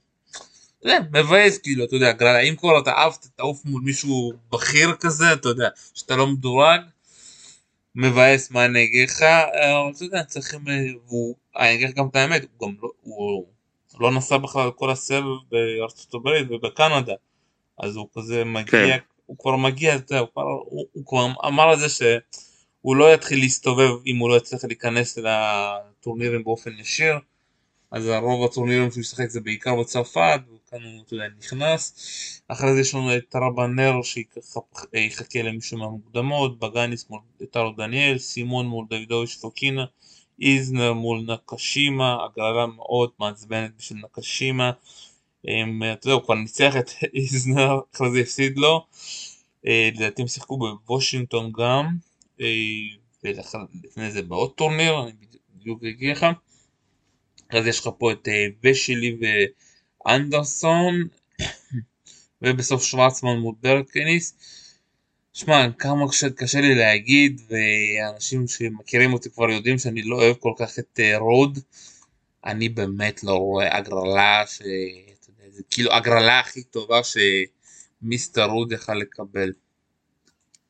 [0.81, 5.49] אתה מבאס כאילו, אתה יודע, אם כבר אתה אהבת, תעוף מול מישהו בכיר כזה, אתה
[5.49, 6.81] יודע, שאתה לא מדורג,
[7.95, 10.73] מבאס מה אני אגיד לך, אבל אתה יודע, צריכים, אה,
[11.07, 13.45] והוא, אני אגיד לך גם את האמת, הוא גם לא, הוא
[13.99, 17.13] לא נסע בכלל כל הסבב בארצות הברית ובקנדה,
[17.79, 18.97] אז הוא כזה מגיע, כן.
[19.25, 23.39] הוא כבר מגיע, אתה הוא כבר, הוא, הוא כבר אמר את זה שהוא לא יתחיל
[23.39, 27.15] להסתובב אם הוא לא יצליח להיכנס לטורנירים באופן ישיר,
[27.93, 31.95] אז הרוב הטורנירים שהוא ישחק זה בעיקר בצרפת, וכאן הוא, אתה יודע, נכנס.
[32.47, 37.19] אחרי זה יש לנו את רבנר שיחכה למישהו מהמוקדמות, בגניס מול
[37.51, 39.85] טארו דניאל, סימון מול דוידוביץ' פוקינה,
[40.41, 44.71] איזנר מול נקשימה, הגרלה מאוד מעצבנת בשביל נקשימה.
[45.41, 45.49] אתה
[46.07, 48.85] יודע, הוא כבר ניצח את איזנר, אחרי זה הפסיד לו.
[49.67, 51.87] אה, לדעתי הם שיחקו בוושינגטון גם,
[52.41, 52.47] אה,
[53.23, 55.11] ולפני זה בעוד טורניר, אני
[55.55, 56.25] בדיוק אגיד לך.
[57.53, 59.17] אחרי זה יש לך פה את אה, ושלי
[60.05, 61.07] ואנדרסון,
[62.41, 64.33] ובסוף שוורצמן מול ברקניס.
[65.33, 70.53] שמע, כמה קשה, קשה לי להגיד, ואנשים שמכירים אותי כבר יודעים שאני לא אוהב כל
[70.59, 71.59] כך את uh, רוד.
[72.45, 74.61] אני באמת לא רואה הגרלה ש...
[75.49, 79.51] זה כאילו הגרלה הכי טובה שמיסטר רוד יכל לקבל.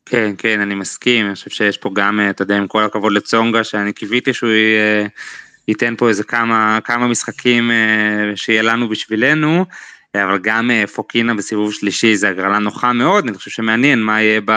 [0.05, 3.13] כן, כן, אני מסכים, אני חושב שיש פה גם, אה, אתה יודע, עם כל הכבוד
[3.13, 5.07] לצונגה, שאני קיוויתי שהוא יהיה...
[5.67, 9.65] ייתן פה איזה כמה, כמה משחקים אה, שיהיה לנו בשבילנו,
[10.15, 14.41] אבל גם אה, פוקינה בסיבוב שלישי זה הגרלה נוחה מאוד, אני חושב שמעניין מה יהיה
[14.45, 14.51] ב...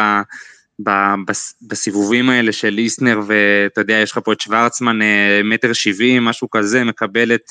[1.62, 6.50] בסיבובים האלה של איסנר ואתה יודע יש לך פה את שוורצמן אה, מטר שבעים משהו
[6.50, 7.50] כזה מקבל את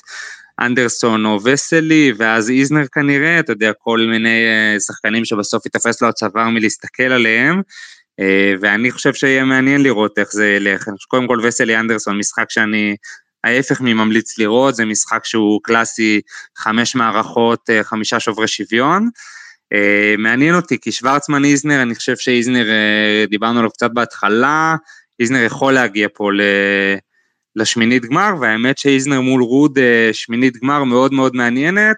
[0.60, 4.40] אנדרסון או וסלי ואז איזנר כנראה אתה יודע כל מיני
[4.88, 7.62] שחקנים שבסוף יתפס לו הצוואר מלהסתכל עליהם
[8.62, 10.88] ואני חושב שיהיה מעניין לראות איך זה ילך.
[11.08, 12.96] קודם כל וסלי אנדרסון משחק שאני
[13.46, 16.22] ההפך מממליץ לראות, זה משחק שהוא קלאסי,
[16.58, 19.10] חמש מערכות, אה, חמישה שוברי שוויון.
[19.74, 24.76] אה, מעניין אותי, כי שוורצמן איזנר, אני חושב שאיזנר, אה, דיברנו עליו קצת בהתחלה,
[25.20, 26.42] איזנר יכול להגיע פה ל...
[27.58, 29.80] לשמינית גמר, והאמת שאיזנר מול רוד
[30.12, 31.96] שמינית גמר מאוד מאוד מעניינת,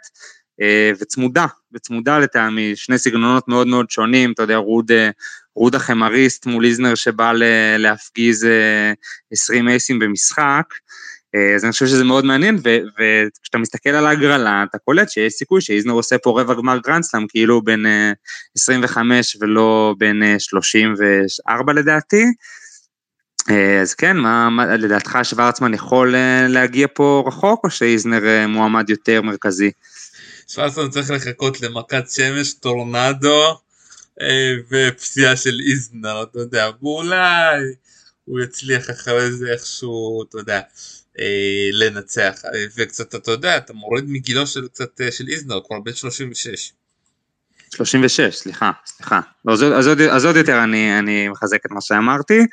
[1.01, 4.91] וצמודה, וצמודה לטעמי, שני סגנונות מאוד מאוד שונים, אתה יודע, רוד,
[5.55, 7.33] רוד החמריסט מול איזנר שבא
[7.77, 8.47] להפגיז
[9.31, 10.73] 20 אייסים במשחק,
[11.55, 15.93] אז אני חושב שזה מאוד מעניין, וכשאתה מסתכל על ההגרלה, אתה קולט שיש סיכוי שאיזנר
[15.93, 17.86] עושה פה רבע גמר גרנדסלאם, כאילו בין
[18.57, 22.25] 25 אה, ולא בין 34 אה, לדעתי.
[23.82, 26.15] אז כן, מה, מה לדעתך שוורצמן יכול
[26.47, 29.71] להגיע פה רחוק, או שאיזנר מועמד יותר מרכזי?
[30.47, 33.59] שוורצמן צריך לחכות למכת שמש, טורנדו
[34.71, 37.59] ופציעה של איזנר, אתה יודע, ואולי
[38.25, 40.61] הוא יצליח אחרי זה איכשהו, אתה יודע.
[41.20, 45.80] אה, לנצח אה, וקצת אתה יודע אתה מוריד מגילו של קצת אה, של איזנר כבר
[45.80, 46.72] בן 36.
[47.76, 51.82] 36 סליחה סליחה לא, אז, אז, עוד, אז עוד יותר אני, אני מחזק את מה
[51.82, 52.45] שאמרתי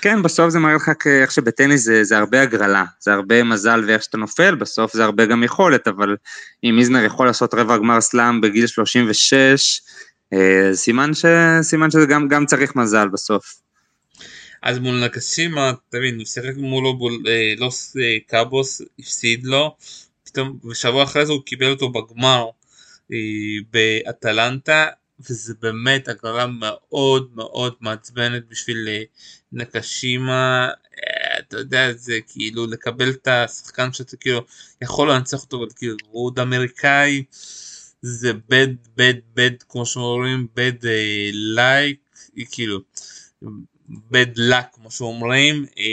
[0.00, 4.02] כן בסוף זה מראה לך איך שבטניס זה, זה הרבה הגרלה זה הרבה מזל ואיך
[4.02, 6.16] שאתה נופל בסוף זה הרבה גם יכולת אבל
[6.64, 9.80] אם איזנר יכול לעשות רבע גמר סלאם בגיל 36
[10.32, 11.24] אה, סימן, ש,
[11.62, 13.60] סימן שזה גם, גם צריך מזל בסוף.
[14.62, 16.98] אז מול נקשימה, תבין, הוא שיחק מולו
[17.28, 19.76] אה, לוס אה, קאבוס, הפסיד לו,
[20.24, 22.46] פתאום, ושבוע אחרי זה הוא קיבל אותו בגמר
[23.12, 23.16] אה,
[23.70, 24.86] באטלנטה,
[25.20, 29.02] וזה באמת הגרלה מאוד מאוד מעצבנת בשביל אה,
[29.52, 34.40] נקשימה, אה, אתה יודע, זה כאילו לקבל את השחקן שאתה כאילו
[34.82, 37.22] יכול לנצח אותו, אבל כאילו הוא עוד אמריקאי,
[38.02, 40.72] זה בד בד בד כמו שאומרים, בד
[41.32, 41.98] לייק,
[42.50, 42.80] כאילו.
[43.90, 45.84] Bad luck כמו שאומרים, אה,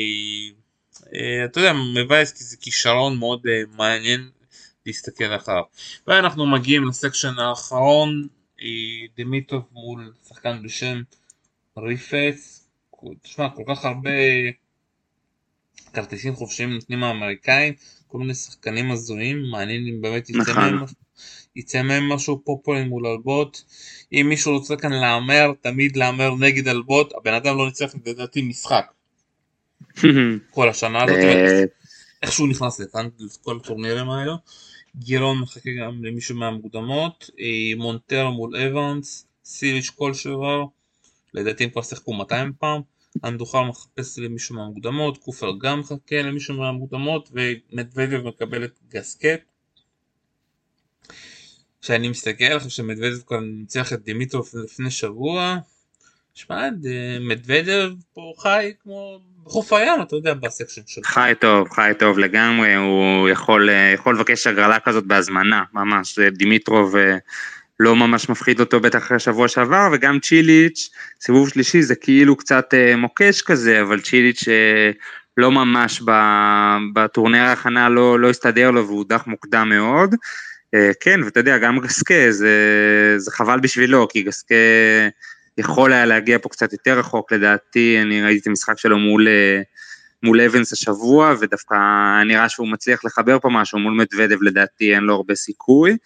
[1.14, 4.30] אה, אתה יודע, מבאס כי זה כישרון מאוד אה, מעניין
[4.86, 5.64] להסתכל אחריו.
[6.08, 8.28] ואנחנו מגיעים לסקשן האחרון,
[9.18, 11.02] דמיטוב מול שחקן בשם
[11.78, 12.68] ריפס,
[13.22, 14.10] תשמע, כל כך הרבה
[15.94, 17.74] כרטיסים חופשיים נותנים האמריקאים,
[18.08, 20.56] כל מיני שחקנים הזויים, מעניין אם באמת יצא נכון.
[20.56, 20.86] מהם,
[21.58, 23.62] יצא מהם משהו פופולרי מול הלבוט.
[24.14, 28.86] אם מישהו רוצה כאן להמר, תמיד להמר נגד הלבוט, הבן אדם לא ניצח לדעתי משחק.
[30.52, 31.64] כל השנה הזאת, אה,
[32.24, 34.36] איך שהוא נכנס לכאן, לכל הטורנירים האלו.
[34.96, 40.64] גירון מחכה גם למישהו מהמוקדמות, אה, מונטר מול אבנס, סיליץ' כל שעבר,
[41.34, 42.82] לדעתי הם כבר שיחקו 200 פעם,
[43.24, 49.57] אנדוחר מחפש למישהו מהמוקדמות, קופר גם מחכה למישהו מהמוקדמות, ומדוודב מקבל את גסקט.
[51.82, 55.58] כשאני מסתכל, חושב שמדוודב כבר ניצח את דימיטרוב לפני שבוע.
[56.34, 61.04] שמע, ד- מדוודב פה חי כמו בחוף הים, אתה יודע, ב section שלו.
[61.04, 66.96] חי טוב, חי טוב לגמרי, הוא יכול, אה, יכול לבקש הגרלה כזאת בהזמנה, ממש, דימיטרוב
[66.96, 67.18] אה,
[67.80, 70.90] לא ממש מפחיד אותו בטח אחרי שבוע שעבר, וגם צ'יליץ',
[71.22, 74.92] סיבוב שלישי זה כאילו קצת אה, מוקש כזה, אבל צ'יליץ' אה,
[75.38, 76.02] לא ממש
[76.94, 80.16] בטורניר ההכנה לא, לא הסתדר לו והוא הודח מוקדם מאוד.
[80.74, 82.54] אה, כן, ואתה יודע, גם גסקה, זה,
[83.18, 84.56] זה חבל בשבילו, כי גסקה
[85.58, 89.28] יכול היה להגיע פה קצת יותר רחוק, לדעתי, אני ראיתי את המשחק שלו מול...
[89.28, 89.62] אה,
[90.24, 91.76] מול אבנס השבוע, ודווקא
[92.26, 95.98] נראה שהוא מצליח לחבר פה משהו, מול מדוודב לדעתי אין לו הרבה סיכוי.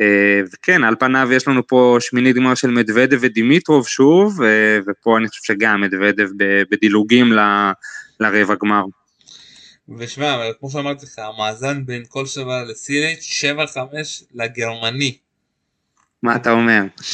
[0.00, 4.40] אה, וכן, על פניו יש לנו פה שמינית גמר של מדוודב ודימיטרוב שוב,
[4.86, 6.28] ופה אני חושב שגם מדוודב
[6.70, 7.72] בדילוגים ל-
[8.20, 8.82] לרבע גמר.
[9.98, 13.44] ושמע, אבל כמו שאמרתי לך, המאזן בין כל שבע לסיליץ'
[13.76, 13.78] 7-5
[14.34, 15.16] לגרמני.
[16.22, 16.82] מה אתה אומר?
[17.00, 17.04] 7-5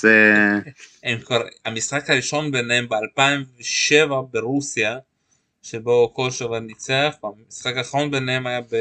[0.00, 0.34] זה...
[1.04, 4.98] הם כבר, המשחק הראשון ביניהם ב-2007 ברוסיה,
[5.62, 8.76] שבו כל שבע ניצח, המשחק האחרון ביניהם היה ב,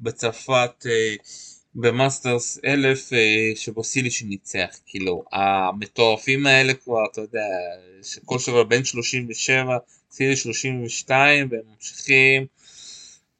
[0.00, 1.14] בצרפת אה,
[1.74, 3.18] במאסטרס 1000, אה,
[3.54, 7.46] שבו סיליץ' ניצח, כאילו, המטורפים האלה כבר, אתה יודע,
[8.02, 9.78] שכל שבע בין 37,
[10.10, 12.46] סיליץ' 32, והם ממשיכים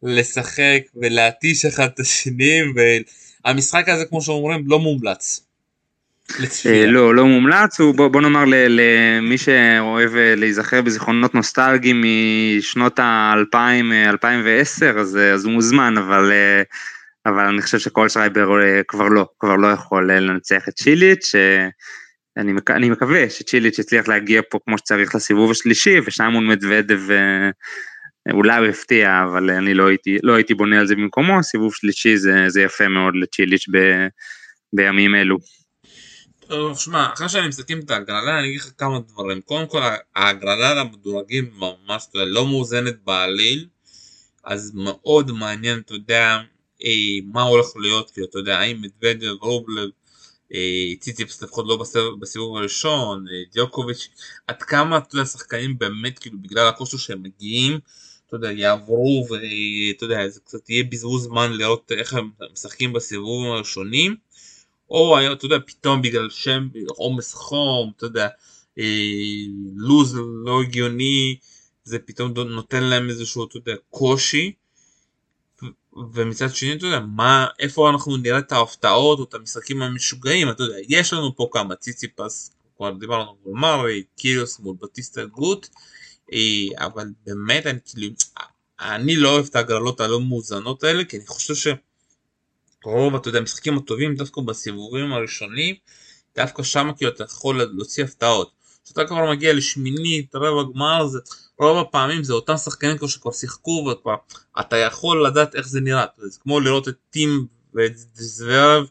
[0.02, 2.60] לשחק ולהתיש אחד את השני,
[3.44, 5.40] והמשחק הזה, כמו שאומרים, לא מומלץ.
[6.66, 6.86] אה.
[6.86, 12.04] לא, לא מומלץ, הוא בוא, בוא נאמר למי שאוהב אה, להיזכר בזיכרונות נוסטלגיים
[12.58, 13.56] משנות ה-2000,
[14.08, 16.32] 2010, אז, אה, אז הוא מוזמן, אבל,
[17.26, 21.68] אבל אני חושב שכל שרייבר אה, כבר לא, כבר לא יכול לנצח את צ'יליץ', אה,
[22.36, 27.10] אני, מק- אני מקווה שצ'יליץ' יצליח להגיע פה כמו שצריך לסיבוב השלישי, ושם מול מדוודב
[27.10, 27.50] אה,
[28.32, 32.16] אולי הוא יפתיע, אבל אני לא הייתי, לא הייתי בונה על זה במקומו, סיבוב שלישי
[32.16, 34.06] זה, זה יפה מאוד לצ'יליץ' ב,
[34.72, 35.36] בימים אלו.
[36.46, 39.40] טוב, שמע, אחרי שאני מסכם את ההגרלה, אני אגיד לך כמה דברים.
[39.40, 39.80] קודם כל,
[40.16, 43.66] ההגרלה למדורגים ממש לא מאוזנת בעליל,
[44.44, 46.38] אז מאוד מעניין, אתה יודע,
[46.84, 49.90] אה, מה הולך להיות, כאילו, אתה יודע, האם מדוודב, רובלב,
[51.00, 51.78] ציציפס לפחות לא
[52.20, 54.08] בסיבוב הראשון, אה, דיוקוביץ',
[54.46, 57.78] עד כמה, אתה יודע, שחקנים באמת, כאילו, בגלל הכושר שהם מגיעים,
[58.26, 63.52] אתה יודע, יעברו, ואתה יודע, זה קצת יהיה בזבוז זמן לראות איך הם משחקים בסיבובים
[63.52, 64.16] הראשונים.
[64.90, 68.28] או אתה יודע, פתאום בגלל שם, עומס חום, אתה יודע,
[68.78, 68.84] אה,
[69.76, 71.36] לוז לא הגיוני,
[71.84, 74.52] זה פתאום נותן להם איזשהו, אתה יודע, קושי.
[76.14, 80.62] ומצד שני, אתה יודע, מה, איפה אנחנו נראה את ההפתעות או את המשחקים המשוגעים, אתה
[80.62, 85.68] יודע, יש לנו פה כמה, ציציפס, כבר דיברנו מול מרי, קיריוס מול בטיסטה גוט,
[86.32, 88.14] אה, אבל באמת, אני כאילו,
[88.80, 91.66] אני לא אוהב את ההגרלות הלא מאוזנות האלה, כי אני חושב ש...
[92.84, 95.74] רוב, אתה יודע, המשחקים הטובים דווקא בסיבובים הראשונים,
[96.36, 98.59] דווקא שם כאילו אתה יכול להוציא הפתעות.
[98.84, 101.18] כשאתה כבר מגיע לשמינית, רבע גמר, זה,
[101.58, 104.14] רוב הפעמים זה אותם שחקנים כמו שכבר שיחקו, וכבר
[104.60, 106.04] אתה יכול לדעת איך זה נראה.
[106.16, 108.86] זה כמו לראות את טים ואת זוורב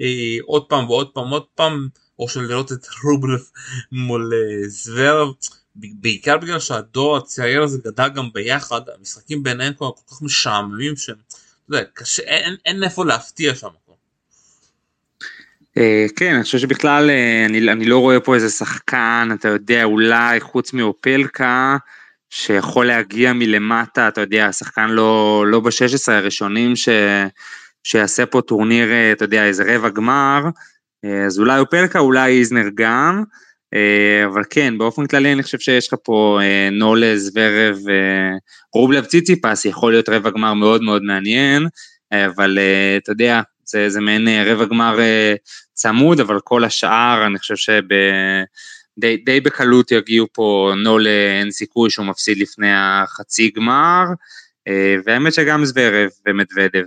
[0.00, 3.50] אה, עוד פעם ועוד פעם ועוד פעם, או של לראות את רובלף
[3.92, 5.28] מול אה, זוורב.
[5.76, 11.16] בעיקר בגלל שהדור הצעיר הזה גדל גם ביחד, המשחקים ביניהם כבר כל כך משעממים שהם
[11.66, 13.68] אתה יודע, קשה, אין, אין איפה להפתיע שם.
[15.78, 19.84] אה, כן, אני חושב שבכלל אה, אני, אני לא רואה פה איזה שחקן, אתה יודע,
[19.84, 21.76] אולי חוץ מאופלקה,
[22.30, 26.88] שיכול להגיע מלמטה, אתה יודע, השחקן לא, לא ב-16 הראשונים ש,
[27.84, 30.42] שיעשה פה טורניר, אה, אתה יודע, איזה רבע גמר,
[31.26, 33.24] אז אולי אופלקה, אולי איזנר גם,
[34.26, 36.38] אבל כן, באופן כללי אני חושב שיש לך פה
[36.72, 37.78] נולז, ורב,
[38.74, 41.66] רובלב ציציפס, יכול להיות רבע גמר מאוד מאוד מעניין,
[42.12, 42.58] אבל
[42.98, 45.34] אתה יודע, זה, זה מעין אה, רבע גמר אה,
[45.72, 52.06] צמוד, אבל כל השאר, אני חושב שדי די בקלות יגיעו פה, נולה אין סיכוי שהוא
[52.06, 54.04] מפסיד לפני החצי גמר,
[54.68, 56.84] אה, והאמת שגם זוורב ומדוודב.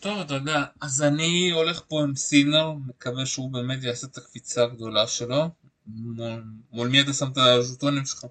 [0.00, 4.62] טוב, אתה יודע, אז אני הולך פה עם סינר, מקווה שהוא באמת יעשה את הקפיצה
[4.64, 5.48] הגדולה שלו.
[6.72, 8.24] מול מי אתה שם את הז'וטונים שלך?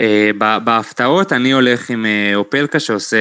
[0.00, 3.16] אה, בהפתעות אני הולך עם אה, אופלקה שעושה,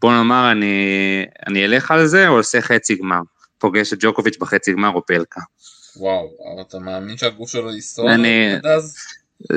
[0.00, 0.76] בוא נאמר, אני,
[1.46, 3.20] אני אלך על זה, או עושה חצי גמר.
[3.58, 5.40] פוגש את ג'וקוביץ' בחצי גמר אופלקה.
[5.96, 6.28] וואו,
[6.60, 8.96] אתה מאמין שהגוף שלו יסתור עד אז?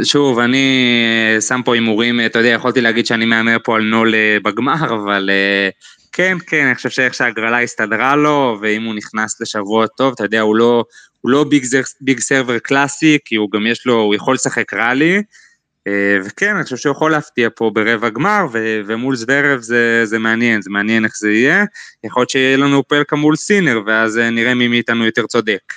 [0.04, 0.96] שוב, אני
[1.36, 4.14] אה, שם פה הימורים, אתה יודע, יכולתי להגיד שאני מהמר פה על נול
[4.44, 5.30] בגמר, אבל
[6.12, 10.42] כן, כן, אני חושב שאיך שהגרלה הסתדרה לו, ואם הוא נכנס לשבוע טוב, אתה יודע,
[10.42, 10.84] הוא לא,
[11.22, 11.66] הוא לא big,
[12.02, 15.22] big server קלאסי, כי הוא גם יש לו, הוא יכול לשחק rally, אה,
[16.26, 20.62] וכן, אני חושב שהוא יכול להפתיע פה ברבע גמר, ו- ומול זוורב זה, זה מעניין,
[20.62, 21.64] זה מעניין איך זה יהיה.
[22.04, 25.74] יכול להיות שיהיה לנו אופלקה מול סינר, ואז אה, נראה מי מאיתנו יותר צודק.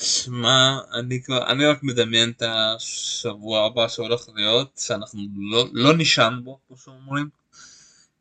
[0.00, 5.20] שמע, אני אני רק מדמיין את השבוע הבא שהולך להיות, שאנחנו
[5.52, 7.28] לא, לא נישן בו, כמו שאומרים.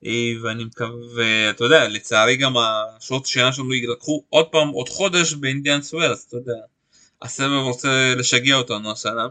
[0.05, 5.34] אה, ואני מקווה, אתה יודע, לצערי גם השעות שינה שלנו יילקחו עוד פעם, עוד חודש
[5.34, 6.53] באינדיאן וולס, אתה יודע.
[7.22, 9.28] הסבב רוצה לשגע אותנו השנה.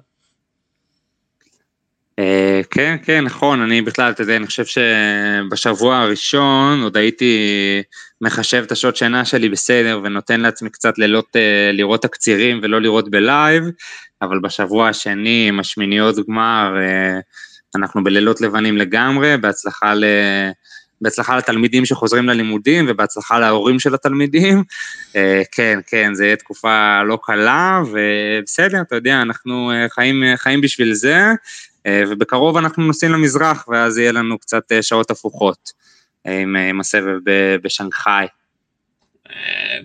[2.18, 7.38] אה, כן, כן, נכון, אני בכלל, אתה יודע, אני חושב שבשבוע הראשון עוד הייתי
[8.20, 13.10] מחשב את השעות שינה שלי בסדר ונותן לעצמי קצת לילות אה, לראות תקצירים ולא לראות
[13.10, 13.64] בלייב,
[14.22, 17.18] אבל בשבוע השני עם השמיניות גמר אה,
[17.76, 20.04] אנחנו בלילות לבנים לגמרי, בהצלחה ל...
[21.00, 24.62] בהצלחה לתלמידים שחוזרים ללימודים ובהצלחה להורים של התלמידים.
[25.52, 31.18] כן, כן, זה יהיה תקופה לא קלה, ובסדר, אתה יודע, אנחנו חיים, חיים בשביל זה.
[31.86, 35.72] אה, ובקרוב אנחנו נוסעים למזרח, ואז יהיה לנו קצת אה, שעות הפוכות
[36.26, 37.18] אה, עם, עם הסבב
[37.62, 38.26] בשנגחאי.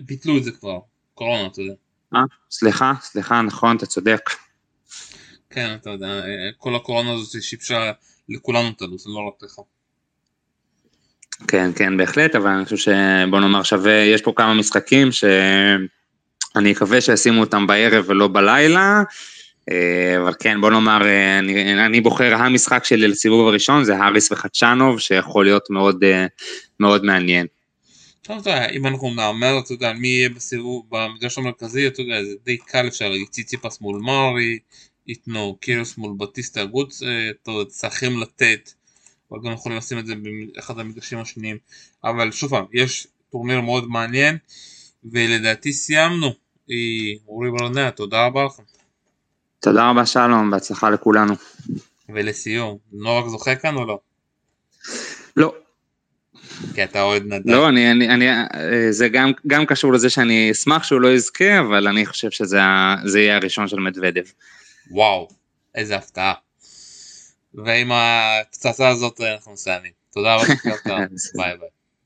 [0.00, 0.78] ביטלו את זה כבר,
[1.14, 1.74] קורונה, אתה יודע.
[2.14, 2.20] אה,
[2.50, 4.30] סליחה, סליחה, נכון, אתה צודק.
[5.50, 6.22] כן, אתה יודע,
[6.58, 7.92] כל הקורונה הזאת שיבשה
[8.28, 9.60] לכולנו את הלו"ז, לא רק לך.
[11.48, 17.00] כן, כן, בהחלט, אבל אני חושב שבוא נאמר שווה, יש פה כמה משחקים שאני מקווה
[17.00, 19.02] שישימו אותם בערב ולא בלילה.
[19.70, 24.32] אה, אבל כן, בוא נאמר, אה, אני, אני בוחר, המשחק שלי לסיבוב הראשון זה האריס
[24.32, 26.26] וחדשנוב, שיכול להיות מאוד, אה,
[26.80, 27.46] מאוד מעניין.
[28.22, 32.24] טוב, אתה יודע, אם אנחנו נאמר, אתה יודע, מי יהיה בסיבוב, במגרש המרכזי, אתה יודע,
[32.24, 34.58] זה די קל, אפשר להגיד ציציפס מול מארי,
[35.06, 37.02] ייתנו קירוס מול בטיסטה גוץ,
[37.42, 38.70] אתה יודע, צריכים לתת,
[39.30, 40.14] אבל גם יכולים לשים את זה
[40.54, 41.56] באחד המגרשים השניים,
[42.04, 44.36] אבל שוב פעם, יש טורניר מאוד מעניין,
[45.04, 46.30] ולדעתי סיימנו.
[47.28, 48.62] אורי ברנע, תודה רבה לכם.
[49.60, 51.34] תודה רבה שלום, בהצלחה לכולנו.
[52.08, 53.98] ולסיום, נורק זוכה כאן או לא?
[55.36, 55.54] לא.
[56.74, 57.52] כי אתה אוהד נדל.
[57.52, 58.26] לא, אני, אני, אני,
[58.92, 62.58] זה גם, גם קשור לזה שאני אשמח שהוא לא יזכה, אבל אני חושב שזה
[63.20, 64.24] יהיה הראשון של מדוודב.
[64.90, 65.28] וואו,
[65.74, 66.34] איזה הפתעה.
[67.54, 69.92] ועם הפצצה הזאת אנחנו מסיימים.
[70.12, 70.46] תודה רבה,
[71.36, 71.68] ביי ביי.